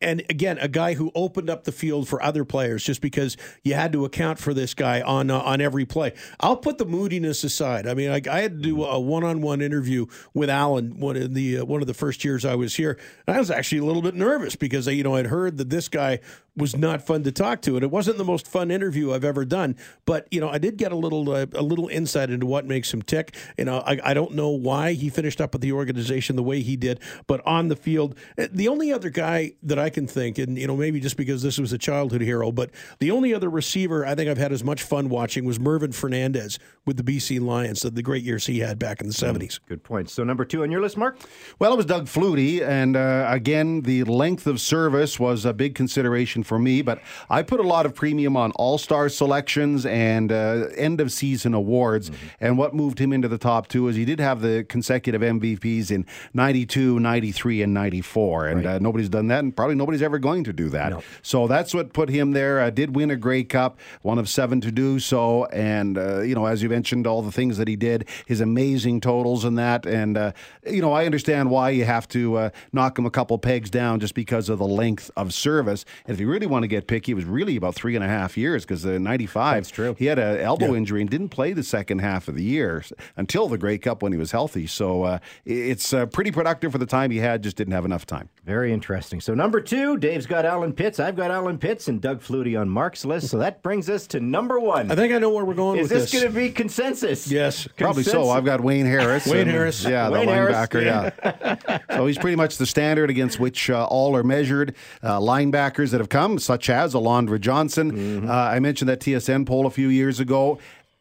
and 0.00 0.22
again, 0.28 0.58
a 0.58 0.68
guy 0.68 0.94
who 0.94 1.10
opened 1.14 1.48
up 1.48 1.64
the 1.64 1.72
field 1.72 2.06
for 2.06 2.22
other 2.22 2.44
players, 2.44 2.84
just 2.84 3.00
because 3.00 3.36
you 3.62 3.74
had 3.74 3.92
to 3.92 4.04
account 4.04 4.38
for 4.38 4.52
this 4.52 4.74
guy 4.74 5.00
on 5.00 5.30
uh, 5.30 5.40
on 5.40 5.60
every 5.60 5.86
play. 5.86 6.12
I'll 6.38 6.56
put 6.56 6.78
the 6.78 6.84
moodiness 6.84 7.42
aside. 7.44 7.86
I 7.86 7.94
mean, 7.94 8.10
I, 8.10 8.20
I 8.30 8.40
had 8.40 8.58
to 8.58 8.62
do 8.62 8.84
a 8.84 9.00
one 9.00 9.24
on 9.24 9.40
one 9.40 9.62
interview 9.62 10.06
with 10.34 10.50
Allen 10.50 11.00
one 11.00 11.16
of 11.16 11.34
the 11.34 11.58
uh, 11.58 11.64
one 11.64 11.80
of 11.80 11.86
the 11.86 11.94
first 11.94 12.24
years 12.24 12.44
I 12.44 12.54
was 12.54 12.74
here. 12.76 12.98
And 13.26 13.36
I 13.36 13.38
was 13.38 13.50
actually 13.50 13.78
a 13.78 13.84
little 13.84 14.02
bit 14.02 14.14
nervous 14.14 14.54
because 14.54 14.86
you 14.86 15.02
know 15.02 15.14
I'd 15.14 15.26
heard 15.26 15.56
that 15.58 15.70
this 15.70 15.88
guy 15.88 16.20
was 16.56 16.74
not 16.74 17.02
fun 17.02 17.22
to 17.24 17.32
talk 17.32 17.60
to, 17.62 17.76
and 17.76 17.84
it 17.84 17.90
wasn't 17.90 18.16
the 18.16 18.24
most 18.24 18.46
fun 18.46 18.70
interview 18.70 19.12
I've 19.12 19.24
ever 19.24 19.44
done. 19.44 19.76
But 20.06 20.26
you 20.30 20.40
know, 20.40 20.48
I 20.48 20.58
did 20.58 20.76
get 20.76 20.90
a 20.90 20.96
little 20.96 21.30
uh, 21.30 21.46
a 21.54 21.62
little 21.62 21.88
insight 21.88 22.30
into 22.30 22.46
what 22.46 22.64
makes 22.64 22.92
him 22.92 23.02
tick. 23.02 23.34
You 23.58 23.66
know, 23.66 23.78
I, 23.80 23.98
I 24.02 24.14
don't 24.14 24.32
know 24.32 24.48
why 24.48 24.92
he 24.92 25.10
finished 25.10 25.40
up 25.40 25.52
with 25.52 25.62
the 25.62 25.72
organization 25.72 26.36
the 26.36 26.42
way 26.42 26.62
he 26.62 26.76
did, 26.76 27.00
but 27.26 27.46
on 27.46 27.68
the 27.68 27.76
field, 27.76 28.16
eh, 28.38 28.48
the 28.50 28.68
only 28.68 28.92
other 28.92 29.10
guy 29.10 29.52
that 29.62 29.78
I 29.78 29.85
can 29.90 30.06
think, 30.06 30.38
and 30.38 30.56
you 30.58 30.66
know, 30.66 30.76
maybe 30.76 31.00
just 31.00 31.16
because 31.16 31.42
this 31.42 31.58
was 31.58 31.72
a 31.72 31.78
childhood 31.78 32.20
hero, 32.20 32.52
but 32.52 32.70
the 32.98 33.10
only 33.10 33.34
other 33.34 33.50
receiver 33.50 34.04
I 34.06 34.14
think 34.14 34.28
I've 34.28 34.38
had 34.38 34.52
as 34.52 34.64
much 34.64 34.82
fun 34.82 35.08
watching 35.08 35.44
was 35.44 35.58
Mervyn 35.58 35.92
Fernandez 35.92 36.58
with 36.86 36.96
the 36.96 37.02
BC 37.02 37.40
Lions, 37.40 37.82
the, 37.82 37.90
the 37.90 38.02
great 38.02 38.22
years 38.22 38.46
he 38.46 38.60
had 38.60 38.78
back 38.78 39.00
in 39.00 39.08
the 39.08 39.12
seventies. 39.12 39.58
Good 39.68 39.82
point. 39.82 40.08
So 40.08 40.22
number 40.22 40.44
two 40.44 40.62
on 40.62 40.70
your 40.70 40.80
list, 40.80 40.96
Mark? 40.96 41.18
Well, 41.58 41.72
it 41.72 41.76
was 41.76 41.86
Doug 41.86 42.06
Flutie, 42.06 42.62
and 42.66 42.96
uh, 42.96 43.26
again, 43.28 43.82
the 43.82 44.04
length 44.04 44.46
of 44.46 44.60
service 44.60 45.18
was 45.18 45.44
a 45.44 45.52
big 45.52 45.74
consideration 45.74 46.44
for 46.44 46.58
me. 46.58 46.82
But 46.82 47.00
I 47.28 47.42
put 47.42 47.58
a 47.58 47.64
lot 47.64 47.86
of 47.86 47.94
premium 47.94 48.36
on 48.36 48.52
All 48.52 48.78
Star 48.78 49.08
selections 49.08 49.84
and 49.84 50.30
uh, 50.30 50.68
end 50.76 51.00
of 51.00 51.10
season 51.10 51.54
awards. 51.54 52.10
And 52.40 52.56
what 52.56 52.74
moved 52.74 53.00
him 53.00 53.12
into 53.12 53.28
the 53.28 53.38
top 53.38 53.66
two 53.66 53.88
is 53.88 53.96
he 53.96 54.04
did 54.04 54.20
have 54.20 54.40
the 54.40 54.64
consecutive 54.68 55.22
MVPs 55.22 55.90
in 55.90 56.06
92, 56.34 57.00
93, 57.00 57.62
and 57.62 57.74
94. 57.74 58.46
And 58.46 58.66
uh, 58.66 58.78
nobody's 58.78 59.08
done 59.08 59.26
that, 59.28 59.40
and 59.40 59.56
probably 59.56 59.74
nobody's 59.74 60.02
ever 60.02 60.18
going 60.18 60.44
to 60.44 60.52
do 60.52 60.68
that. 60.68 61.02
So 61.22 61.48
that's 61.48 61.74
what 61.74 61.92
put 61.92 62.08
him 62.10 62.32
there. 62.32 62.60
Uh, 62.60 62.70
did 62.70 62.94
win 62.94 63.10
a 63.10 63.16
Grey 63.16 63.42
Cup, 63.42 63.80
one 64.02 64.18
of 64.18 64.28
seven 64.28 64.60
to 64.60 64.70
do 64.70 65.00
so. 65.00 65.46
And, 65.46 65.98
uh, 65.98 66.20
you 66.20 66.34
know, 66.34 66.46
as 66.46 66.62
you 66.62 66.72
mentioned, 66.76 67.06
all 67.06 67.22
the 67.22 67.32
things 67.32 67.56
that 67.56 67.68
he 67.68 67.76
did, 67.76 68.06
his 68.26 68.40
amazing 68.42 69.00
totals 69.00 69.44
and 69.44 69.56
that. 69.56 69.86
And, 69.86 70.18
uh, 70.18 70.32
you 70.66 70.82
know, 70.82 70.92
I 70.92 71.06
understand 71.06 71.50
why 71.50 71.70
you 71.70 71.86
have 71.86 72.06
to 72.08 72.36
uh, 72.36 72.50
knock 72.70 72.98
him 72.98 73.06
a 73.06 73.10
couple 73.10 73.38
pegs 73.38 73.70
down 73.70 73.98
just 73.98 74.14
because 74.14 74.50
of 74.50 74.58
the 74.58 74.66
length 74.66 75.10
of 75.16 75.32
service. 75.32 75.86
And 76.04 76.14
if 76.14 76.20
you 76.20 76.28
really 76.28 76.46
want 76.46 76.64
to 76.64 76.68
get 76.68 76.86
picky, 76.86 77.12
it 77.12 77.14
was 77.14 77.24
really 77.24 77.56
about 77.56 77.74
three 77.74 77.94
and 77.96 78.04
a 78.04 78.08
half 78.08 78.36
years 78.36 78.64
because 78.64 78.82
the 78.82 78.98
95, 78.98 79.56
That's 79.56 79.70
true. 79.70 79.96
he 79.98 80.04
had 80.04 80.18
an 80.18 80.38
elbow 80.38 80.74
injury 80.74 81.00
and 81.00 81.08
didn't 81.08 81.30
play 81.30 81.54
the 81.54 81.62
second 81.62 82.00
half 82.00 82.28
of 82.28 82.34
the 82.34 82.44
year 82.44 82.84
until 83.16 83.48
the 83.48 83.56
Grey 83.56 83.78
Cup 83.78 84.02
when 84.02 84.12
he 84.12 84.18
was 84.18 84.32
healthy. 84.32 84.66
So 84.66 85.04
uh, 85.04 85.18
it's 85.46 85.94
uh, 85.94 86.04
pretty 86.06 86.30
productive 86.30 86.72
for 86.72 86.78
the 86.78 86.86
time 86.86 87.10
he 87.10 87.18
had, 87.18 87.42
just 87.42 87.56
didn't 87.56 87.72
have 87.72 87.86
enough 87.86 88.04
time. 88.04 88.28
Very 88.44 88.70
interesting. 88.72 89.20
So 89.22 89.32
number 89.34 89.60
two, 89.62 89.96
Dave's 89.96 90.26
got 90.26 90.44
Allen 90.44 90.74
Pitts. 90.74 91.00
I've 91.00 91.16
got 91.16 91.30
Allen 91.30 91.56
Pitts 91.58 91.88
and 91.88 92.02
Doug 92.02 92.20
Flutie 92.20 92.60
on 92.60 92.68
Mark's 92.68 93.04
list. 93.06 93.28
So 93.28 93.38
that 93.38 93.62
brings 93.62 93.88
us 93.88 94.06
to 94.08 94.20
number 94.20 94.60
one. 94.60 94.90
I 94.90 94.94
think 94.94 95.14
I 95.14 95.18
know 95.18 95.30
where 95.30 95.44
we're 95.44 95.54
going 95.54 95.78
Is 95.78 95.84
with 95.88 95.90
this 96.02 96.10
this. 96.10 96.20
going 96.20 96.32
to 96.32 96.38
be 96.38 96.50
consensus? 96.66 97.30
Yes. 97.30 97.68
Probably 97.76 98.02
so. 98.02 98.28
I've 98.30 98.44
got 98.44 98.60
Wayne 98.60 98.86
Harris. 98.86 99.26
Wayne 99.26 99.42
and- 99.42 99.50
Harris. 99.50 99.84
Yeah, 99.84 100.08
Wayne 100.10 100.26
the 100.26 100.32
Harris, 100.32 100.56
linebacker. 100.56 100.84
Yeah. 100.84 101.78
so 101.96 102.06
he's 102.06 102.18
pretty 102.18 102.36
much 102.36 102.58
the 102.58 102.66
standard 102.66 103.08
against 103.10 103.38
which 103.38 103.70
uh, 103.70 103.84
all 103.86 104.16
are 104.16 104.22
measured. 104.24 104.74
Uh, 105.02 105.18
linebackers 105.20 105.90
that 105.90 106.00
have 106.00 106.08
come, 106.08 106.38
such 106.38 106.68
as 106.68 106.94
Alondra 106.94 107.40
Johnson. 107.40 108.28
Uh, 108.28 108.32
I 108.32 108.58
mentioned 108.58 108.88
that 108.88 109.00
TSN 109.00 109.46
poll 109.46 109.66
a 109.66 109.70
few 109.70 109.88
years 109.88 110.18
ago. 110.20 110.58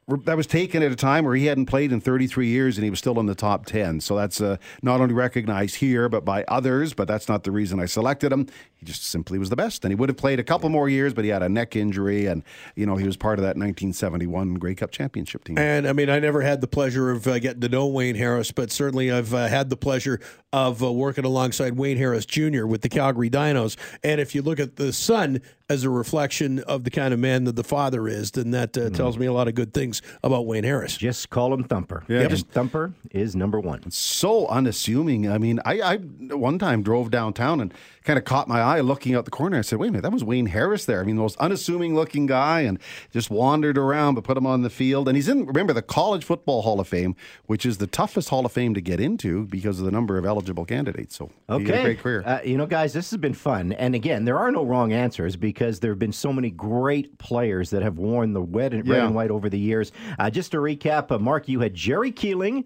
That 0.07 0.37
was 0.37 0.45
taken 0.45 0.83
at 0.83 0.91
a 0.91 0.95
time 0.95 1.25
where 1.25 1.33
he 1.33 1.47
hadn't 1.47 1.65
played 1.65 1.91
in 1.91 1.99
33 1.99 2.47
years 2.47 2.77
and 2.77 2.83
he 2.83 2.91
was 2.91 2.99
still 2.99 3.19
in 3.19 3.25
the 3.25 3.33
top 3.33 3.65
10. 3.65 4.01
So 4.01 4.15
that's 4.15 4.39
uh, 4.39 4.57
not 4.83 5.01
only 5.01 5.15
recognized 5.15 5.77
here, 5.77 6.07
but 6.09 6.23
by 6.23 6.43
others. 6.47 6.93
But 6.93 7.07
that's 7.07 7.27
not 7.27 7.43
the 7.43 7.51
reason 7.51 7.79
I 7.79 7.87
selected 7.87 8.31
him. 8.31 8.45
He 8.75 8.85
just 8.85 9.03
simply 9.03 9.39
was 9.39 9.49
the 9.49 9.55
best. 9.55 9.83
And 9.83 9.91
he 9.91 9.95
would 9.95 10.09
have 10.09 10.17
played 10.17 10.39
a 10.39 10.43
couple 10.43 10.69
more 10.69 10.87
years, 10.87 11.15
but 11.15 11.23
he 11.23 11.31
had 11.31 11.41
a 11.41 11.49
neck 11.49 11.75
injury. 11.75 12.27
And, 12.27 12.43
you 12.75 12.85
know, 12.85 12.97
he 12.97 13.07
was 13.07 13.17
part 13.17 13.39
of 13.39 13.43
that 13.43 13.57
1971 13.57 14.53
Grey 14.55 14.75
Cup 14.75 14.91
championship 14.91 15.43
team. 15.43 15.57
And 15.57 15.87
I 15.87 15.93
mean, 15.93 16.11
I 16.11 16.19
never 16.19 16.41
had 16.41 16.61
the 16.61 16.67
pleasure 16.67 17.09
of 17.09 17.25
uh, 17.25 17.39
getting 17.39 17.61
to 17.61 17.69
know 17.69 17.87
Wayne 17.87 18.15
Harris, 18.15 18.51
but 18.51 18.71
certainly 18.71 19.11
I've 19.11 19.33
uh, 19.33 19.47
had 19.47 19.71
the 19.71 19.77
pleasure 19.77 20.19
of 20.53 20.83
uh, 20.83 20.91
working 20.91 21.25
alongside 21.25 21.77
Wayne 21.77 21.97
Harris 21.97 22.27
Jr. 22.27 22.67
with 22.67 22.81
the 22.81 22.89
Calgary 22.89 23.31
Dinos. 23.31 23.75
And 24.03 24.21
if 24.21 24.35
you 24.35 24.43
look 24.43 24.59
at 24.59 24.75
the 24.75 24.93
son 24.93 25.41
as 25.67 25.83
a 25.83 25.89
reflection 25.89 26.59
of 26.59 26.83
the 26.83 26.91
kind 26.91 27.13
of 27.13 27.19
man 27.19 27.43
that 27.45 27.55
the 27.55 27.63
father 27.63 28.07
is, 28.07 28.31
then 28.31 28.51
that 28.51 28.77
uh, 28.77 28.89
tells 28.91 29.17
me 29.17 29.25
a 29.25 29.33
lot 29.33 29.47
of 29.47 29.55
good 29.55 29.73
things 29.73 30.01
about 30.23 30.45
Wayne 30.45 30.63
Harris. 30.63 30.95
Just 30.95 31.29
call 31.31 31.53
him 31.53 31.63
Thumper. 31.63 32.03
Yeah, 32.07 32.19
And 32.21 32.29
just- 32.29 32.47
Thumper 32.49 32.93
is 33.11 33.35
number 33.35 33.59
one. 33.59 33.89
so 33.89 34.47
unassuming. 34.47 35.29
I 35.29 35.37
mean, 35.39 35.59
I, 35.65 35.81
I 35.81 35.95
one 35.97 36.59
time 36.59 36.83
drove 36.83 37.09
downtown 37.09 37.59
and 37.61 37.73
kind 38.05 38.17
of 38.19 38.23
caught 38.25 38.47
my 38.47 38.61
eye 38.61 38.79
looking 38.81 39.15
out 39.15 39.25
the 39.25 39.31
corner. 39.31 39.57
I 39.57 39.61
said, 39.61 39.79
"Wait 39.79 39.87
a 39.87 39.91
minute, 39.91 40.03
that 40.03 40.11
was 40.11 40.23
Wayne 40.23 40.45
Harris 40.45 40.85
there." 40.85 41.01
I 41.01 41.03
mean, 41.03 41.15
the 41.15 41.21
most 41.23 41.37
unassuming 41.37 41.95
looking 41.95 42.25
guy, 42.27 42.61
and 42.61 42.79
just 43.11 43.29
wandered 43.29 43.77
around, 43.77 44.15
but 44.15 44.23
put 44.23 44.37
him 44.37 44.45
on 44.45 44.61
the 44.61 44.69
field. 44.69 45.07
And 45.07 45.15
he's 45.17 45.27
in 45.27 45.45
remember 45.45 45.73
the 45.73 45.81
College 45.81 46.23
Football 46.23 46.61
Hall 46.61 46.79
of 46.79 46.87
Fame, 46.87 47.15
which 47.47 47.65
is 47.65 47.77
the 47.79 47.87
toughest 47.87 48.29
Hall 48.29 48.45
of 48.45 48.51
Fame 48.51 48.73
to 48.75 48.81
get 48.81 48.99
into 48.99 49.45
because 49.47 49.79
of 49.79 49.85
the 49.85 49.91
number 49.91 50.17
of 50.17 50.25
eligible 50.25 50.65
candidates. 50.65 51.15
So 51.15 51.31
he 51.47 51.53
had 51.53 51.61
a 51.61 51.63
Okay. 51.73 51.83
great 51.83 51.99
career. 51.99 52.23
Uh, 52.25 52.39
you 52.45 52.57
know, 52.57 52.65
guys, 52.67 52.93
this 52.93 53.09
has 53.11 53.19
been 53.19 53.33
fun. 53.33 53.71
And 53.73 53.95
again, 53.95 54.25
there 54.25 54.37
are 54.37 54.51
no 54.51 54.63
wrong 54.63 54.93
answers 54.93 55.35
because 55.35 55.79
there 55.79 55.91
have 55.91 55.99
been 55.99 56.13
so 56.13 56.31
many 56.31 56.51
great 56.51 57.17
players 57.17 57.71
that 57.71 57.81
have 57.81 57.97
worn 57.97 58.33
the 58.33 58.41
red 58.41 58.73
and, 58.73 58.87
red 58.87 59.03
and 59.03 59.15
white 59.15 59.31
over 59.31 59.49
the 59.49 59.59
years. 59.59 59.91
Uh, 60.19 60.29
just 60.29 60.51
to 60.51 60.57
recap, 60.57 61.11
uh, 61.11 61.17
Mark, 61.19 61.47
you 61.47 61.59
had 61.61 61.73
Jerry 61.73 62.11
Keeling. 62.11 62.65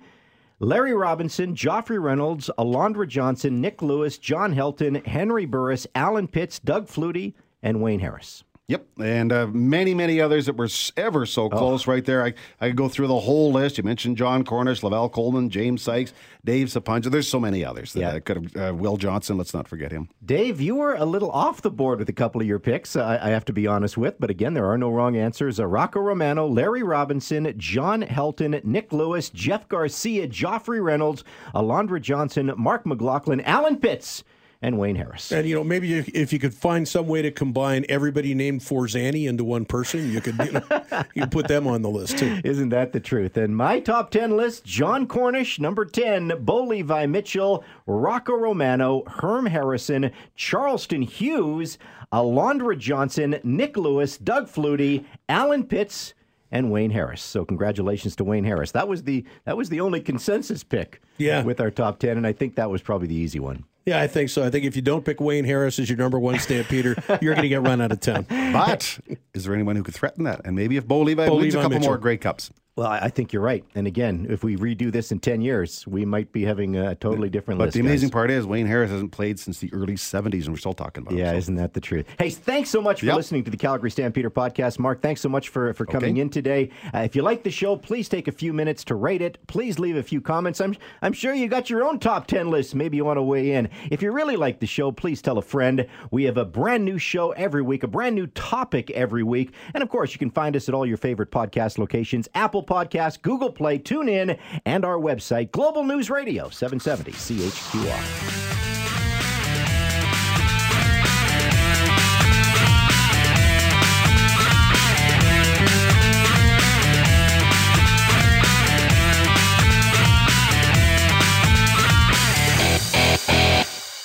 Larry 0.61 0.93
Robinson, 0.93 1.55
Joffrey 1.55 2.01
Reynolds, 2.01 2.49
Alondra 2.59 3.07
Johnson, 3.07 3.61
Nik 3.61 3.81
Lewis, 3.81 4.17
John 4.17 4.53
Helton, 4.53 5.05
Henry 5.05 5.45
Burris, 5.45 5.87
Allen 5.95 6.27
Pitts, 6.27 6.59
Doug 6.59 6.87
Flutie, 6.87 7.33
and 7.63 7.81
Wayne 7.81 8.01
Harris. 8.01 8.43
Yep, 8.69 8.85
and 9.03 9.31
uh, 9.33 9.47
many, 9.47 9.95
many 9.95 10.21
others 10.21 10.45
that 10.45 10.55
were 10.55 10.67
ever 10.95 11.25
so 11.25 11.49
close 11.49 11.87
right 11.87 12.05
there. 12.05 12.23
I, 12.23 12.35
I 12.61 12.67
could 12.67 12.75
go 12.75 12.87
through 12.87 13.07
the 13.07 13.19
whole 13.19 13.51
list. 13.51 13.79
You 13.79 13.83
mentioned 13.83 14.15
Jon 14.15 14.43
Cornish, 14.43 14.83
Lovell 14.83 15.09
Coleman, 15.09 15.49
James 15.49 15.81
Sykes, 15.81 16.13
Dave 16.45 16.67
Sapunjis. 16.67 17.09
There's 17.09 17.27
so 17.27 17.39
many 17.39 17.65
others. 17.65 17.93
That 17.93 17.99
Yeah. 17.99 18.11
I 18.13 18.19
could 18.19 18.51
have. 18.55 18.69
Uh, 18.69 18.75
Will 18.75 18.95
Johnson, 18.95 19.39
let's 19.39 19.55
not 19.55 19.67
forget 19.67 19.91
him. 19.91 20.07
Dave, 20.23 20.61
you 20.61 20.75
were 20.75 20.93
a 20.93 21.05
little 21.05 21.31
off 21.31 21.63
the 21.63 21.71
board 21.71 21.97
with 21.97 22.09
a 22.09 22.13
couple 22.13 22.39
of 22.41 22.45
your 22.45 22.59
picks, 22.59 22.95
I, 22.95 23.17
I 23.17 23.29
have 23.29 23.43
to 23.45 23.53
be 23.53 23.65
honest 23.65 23.97
with. 23.97 24.19
But 24.19 24.29
again, 24.29 24.53
there 24.53 24.67
are 24.67 24.77
no 24.77 24.91
wrong 24.91 25.17
answers. 25.17 25.59
Uh, 25.59 25.65
Rocco 25.65 25.99
Romano, 25.99 26.45
Larry 26.45 26.83
Robinson, 26.83 27.51
John 27.57 28.03
Helton, 28.03 28.63
Nik 28.63 28.93
Lewis, 28.93 29.31
Jeff 29.31 29.67
Garcia, 29.67 30.27
Joffrey 30.27 30.83
Reynolds, 30.83 31.23
Alondra 31.55 31.99
Johnson, 31.99 32.53
Mark 32.55 32.85
McLaughlin, 32.85 33.41
Allen 33.41 33.77
Pitts, 33.77 34.23
and 34.61 34.77
Wayne 34.77 34.95
Harris. 34.95 35.31
And 35.31 35.47
you 35.47 35.55
know, 35.55 35.63
maybe 35.63 35.93
if, 35.93 36.33
you 36.33 36.39
could 36.39 36.53
find 36.53 36.87
some 36.87 37.07
way 37.07 37.21
to 37.21 37.31
combine 37.31 37.85
everybody 37.87 38.33
named 38.33 38.61
Forzani 38.61 39.27
into 39.27 39.43
one 39.43 39.65
person, 39.65 40.11
you 40.11 40.19
could 40.21 40.37
you, 40.37 40.51
know, 40.51 41.03
you 41.13 41.27
put 41.27 41.47
them 41.47 41.65
on 41.67 41.81
the 41.81 41.89
list 41.89 42.17
too. 42.17 42.39
Isn't 42.43 42.69
that 42.69 42.91
the 42.91 42.99
truth? 42.99 43.37
And 43.37 43.55
my 43.55 43.79
top 43.79 44.11
10 44.11 44.35
list 44.35 44.65
Jon 44.65 45.07
Cornish, 45.07 45.59
number 45.59 45.85
10, 45.85 46.33
Bo 46.43 46.63
Levi 46.63 47.05
Mitchell, 47.05 47.63
Rocco 47.85 48.33
Romano, 48.33 49.03
Herm 49.07 49.45
Harrison, 49.45 50.11
Charleston 50.35 51.01
Hughes, 51.03 51.77
Alondra 52.11 52.77
Johnson, 52.77 53.39
Nik 53.43 53.77
Lewis, 53.77 54.17
Doug 54.17 54.47
Flutie, 54.47 55.05
Allen 55.29 55.63
Pitts, 55.63 56.13
and 56.51 56.71
Wayne 56.71 56.89
Harris. 56.89 57.21
So 57.21 57.45
congratulations 57.45 58.15
to 58.17 58.23
Wayne 58.23 58.43
Harris. 58.43 58.71
That 58.71 58.87
was 58.87 59.03
the 59.03 59.23
that 59.45 59.55
was 59.55 59.69
the 59.69 59.79
only 59.81 60.01
consensus 60.01 60.63
pick 60.63 60.99
Yeah. 61.19 61.43
with 61.43 61.61
our 61.61 61.69
top 61.69 61.99
10 61.99 62.17
and 62.17 62.25
I 62.25 62.33
think 62.33 62.55
that 62.55 62.69
was 62.71 62.81
probably 62.81 63.07
the 63.07 63.15
easy 63.15 63.39
one. 63.39 63.63
Yeah, 63.85 64.01
I 64.01 64.07
think 64.07 64.29
so. 64.29 64.43
I 64.43 64.49
think 64.49 64.65
if 64.65 64.75
you 64.75 64.81
don't 64.81 65.03
pick 65.03 65.19
Wayne 65.19 65.45
Harris 65.45 65.79
as 65.79 65.89
your 65.89 65.97
number 65.97 66.19
one 66.19 66.37
stampeder, 66.39 66.95
you're 67.21 67.33
going 67.33 67.43
to 67.43 67.49
get 67.49 67.61
run 67.61 67.81
out 67.81 67.91
of 67.91 67.99
town. 67.99 68.25
But 68.29 68.99
is 69.33 69.45
there 69.45 69.53
anyone 69.53 69.75
who 69.75 69.83
could 69.83 69.95
threaten 69.95 70.25
that? 70.25 70.41
And 70.45 70.55
maybe 70.55 70.77
if 70.77 70.87
Bo 70.87 71.01
Levi 71.01 71.27
Bo 71.27 71.37
wins 71.37 71.55
a 71.55 71.57
couple 71.57 71.71
Mitchell. 71.77 71.89
more 71.91 71.97
Grey 71.97 72.17
Cups. 72.17 72.51
Well, 72.79 72.87
I 72.89 73.09
think 73.09 73.33
you're 73.33 73.41
right. 73.41 73.65
And 73.75 73.87
again, 73.87 74.25
if 74.29 74.41
we 74.41 74.55
redo 74.55 74.89
this 74.89 75.11
in 75.11 75.19
10 75.19 75.41
years, 75.41 75.85
we 75.85 76.05
might 76.05 76.31
be 76.31 76.45
having 76.45 76.77
a 76.77 76.95
totally 76.95 77.29
different 77.29 77.57
But 77.57 77.65
list. 77.65 77.73
the 77.73 77.81
amazing 77.81 78.07
guys. 78.07 78.13
part 78.13 78.31
is 78.31 78.45
Wayne 78.47 78.67
Harris 78.67 78.89
hasn't 78.89 79.11
played 79.11 79.37
since 79.37 79.59
the 79.59 79.69
early 79.73 79.95
70s, 79.97 80.45
and 80.45 80.53
we're 80.53 80.59
still 80.59 80.71
talking 80.71 81.03
about 81.03 81.13
Yeah, 81.17 81.25
him. 81.25 81.33
so- 81.33 81.37
isn't 81.39 81.55
that 81.55 81.73
the 81.73 81.81
truth? 81.81 82.05
Hey, 82.17 82.29
thanks 82.29 82.69
so 82.69 82.81
much 82.81 83.01
for 83.01 83.07
Yep. 83.07 83.15
listening 83.17 83.43
to 83.43 83.51
the 83.51 83.57
Calgary 83.57 83.91
Stampeder 83.91 84.29
podcast. 84.29 84.79
Mark, 84.79 85.01
thanks 85.01 85.19
so 85.19 85.27
much 85.27 85.49
for, 85.49 85.73
for 85.73 85.85
coming 85.85 86.11
Okay. 86.13 86.21
in 86.21 86.29
today. 86.29 86.69
Uh, 86.95 86.99
if 86.99 87.17
you 87.17 87.21
like 87.21 87.43
the 87.43 87.51
show, 87.51 87.75
please 87.75 88.07
take 88.07 88.29
a 88.29 88.31
few 88.31 88.53
minutes 88.53 88.85
to 88.85 88.95
rate 88.95 89.21
it. 89.21 89.39
Please 89.47 89.77
leave 89.77 89.97
a 89.97 90.03
few 90.03 90.21
comments. 90.21 90.61
I'm, 90.61 90.73
I'm 91.01 91.11
sure 91.11 91.33
you 91.33 91.49
got 91.49 91.69
your 91.69 91.83
own 91.83 91.99
top 91.99 92.27
10 92.27 92.49
list. 92.49 92.75
Maybe 92.75 92.95
you 92.95 93.03
want 93.03 93.17
to 93.17 93.23
weigh 93.23 93.51
in. 93.51 93.67
If 93.91 94.01
you 94.01 94.13
really 94.13 94.37
like 94.37 94.61
the 94.61 94.65
show, 94.67 94.89
please 94.93 95.21
tell 95.21 95.37
a 95.37 95.41
friend. 95.41 95.85
We 96.11 96.23
have 96.23 96.37
a 96.37 96.45
brand 96.45 96.85
new 96.85 96.97
show 96.97 97.31
every 97.31 97.61
week, 97.61 97.83
a 97.83 97.89
brand 97.89 98.15
new 98.15 98.27
topic 98.27 98.89
every 98.91 99.23
week. 99.23 99.51
And 99.73 99.83
of 99.83 99.89
course, 99.89 100.13
you 100.13 100.17
can 100.19 100.29
find 100.31 100.55
us 100.55 100.69
at 100.69 100.73
all 100.73 100.85
your 100.85 100.95
favorite 100.95 101.29
podcast 101.29 101.77
locations 101.77 102.29
Apple 102.35 102.63
Podcasts, 102.69 103.19
Google 103.21 103.51
Play, 103.51 103.79
TuneIn, 103.79 104.37
and 104.65 104.85
our 104.85 104.97
website, 104.97 105.51
Global 105.51 105.83
News 105.83 106.09
Radio, 106.09 106.49
770 106.49 107.11
CHQR. 107.13 108.48